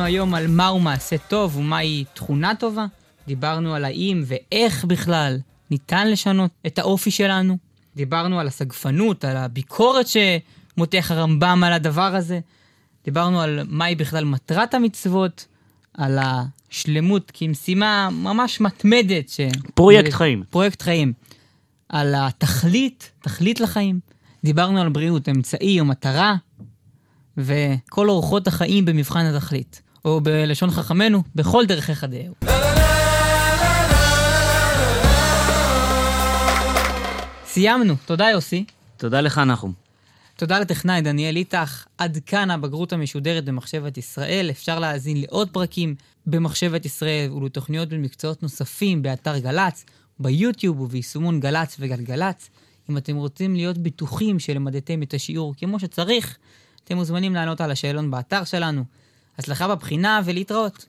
היום 0.09 0.35
על 0.35 0.47
מהו 0.47 0.81
מעשה 0.81 1.19
טוב 1.19 1.57
ומהי 1.57 2.05
תכונה 2.15 2.55
טובה. 2.55 2.87
דיברנו 3.27 3.75
על 3.75 3.85
האם 3.85 4.23
ואיך 4.27 4.85
בכלל 4.85 5.39
ניתן 5.71 6.11
לשנות 6.11 6.51
את 6.67 6.79
האופי 6.79 7.11
שלנו. 7.11 7.59
דיברנו 7.97 8.41
על 8.41 8.47
הסגפנות, 8.47 9.25
על 9.25 9.37
הביקורת 9.37 10.07
שמותח 10.07 11.11
הרמב"ם 11.11 11.65
על 11.67 11.73
הדבר 11.73 12.15
הזה. 12.15 12.41
דיברנו 13.05 13.41
על 13.41 13.61
מהי 13.69 13.95
בכלל 13.95 14.25
מטרת 14.25 14.75
המצוות, 14.75 15.47
על 15.95 16.19
השלמות 16.23 17.31
כמשימה 17.35 18.09
ממש 18.13 18.61
מתמדת. 18.61 19.29
ש... 19.29 19.41
פרויקט 19.75 20.13
חיים. 20.13 20.43
פרויקט 20.51 20.83
חיים. 20.83 21.13
על 21.89 22.15
התכלית, 22.17 23.11
תכלית 23.23 23.61
לחיים. 23.61 24.01
דיברנו 24.45 24.81
על 24.81 24.89
בריאות, 24.89 25.29
אמצעי 25.29 25.81
או 25.81 25.85
מטרה, 25.85 26.35
וכל 27.37 28.09
אורחות 28.09 28.47
החיים 28.47 28.85
במבחן 28.85 29.25
התכלית. 29.25 29.88
או 30.05 30.21
בלשון 30.21 30.71
חכמינו, 30.71 31.23
בכל 31.35 31.67
דרכיך 31.67 32.05
דאהו. 32.05 32.35
סיימנו. 37.47 37.95
תודה, 38.07 38.31
יוסי. 38.31 38.65
תודה 38.97 39.21
לך, 39.21 39.39
נחום. 39.39 39.73
תודה 40.37 40.59
לטכנאי 40.59 41.01
דניאל 41.01 41.37
איתך. 41.37 41.87
עד 41.99 42.19
כאן 42.27 42.51
הבגרות 42.51 42.93
המשודרת 42.93 43.45
במחשבת 43.45 43.99
ישראל. 43.99 44.51
אפשר 44.51 44.79
להאזין 44.79 45.21
לעוד 45.21 45.51
פרקים 45.51 45.95
במחשבת 46.27 46.87
ישראל 46.87 47.33
ולתוכניות 47.33 47.89
במקצועות 47.89 48.43
נוספים 48.43 49.03
באתר 49.03 49.39
גל"צ, 49.39 49.85
ביוטיוב 50.21 50.81
וביישומון 50.81 51.41
גל"צ 51.41 51.77
וגלגלצ. 51.81 52.51
אם 52.91 52.97
אתם 52.97 53.17
רוצים 53.17 53.55
להיות 53.57 53.79
בטוחים 53.79 54.39
שלמדתם 54.39 55.03
את 55.03 55.15
השיעור 55.15 55.55
כמו 55.57 55.81
שצריך, 55.81 56.37
אתם 56.85 56.97
מוזמנים 56.97 57.35
לענות 57.35 57.61
על 57.61 57.71
השאלון 57.71 58.11
באתר 58.11 58.45
שלנו. 58.45 58.85
הצלחה 59.39 59.69
בבחינה 59.69 60.21
ולהתראות. 60.25 60.87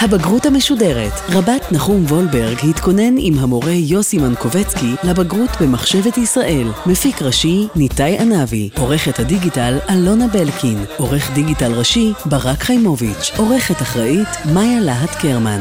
הבגרות 0.00 0.46
המשודרת. 0.46 1.12
רבת 1.28 1.72
נחום 1.72 2.04
וולברג 2.04 2.56
התכונן 2.70 3.14
עם 3.18 3.38
המורה 3.38 3.72
יוסי 3.72 4.18
מנקובצקי 4.18 4.94
לבגרות 5.04 5.50
במחשבת 5.60 6.18
ישראל. 6.18 6.66
מפיק 6.86 7.22
ראשי 7.22 7.66
ניתאי 7.76 8.18
ענבי. 8.18 8.70
עורכת 8.78 9.18
הדיגיטל 9.18 9.78
אלונה 9.90 10.28
בלקין. 10.28 10.84
עורך 10.96 11.30
דיגיטל 11.34 11.72
ראשי 11.72 12.12
ברק 12.26 12.62
חיימוביץ'. 12.62 13.30
עורכת 13.36 13.82
אחראית 13.82 14.28
מאיה 14.54 14.80
להט 14.80 15.14
קרמן. 15.20 15.60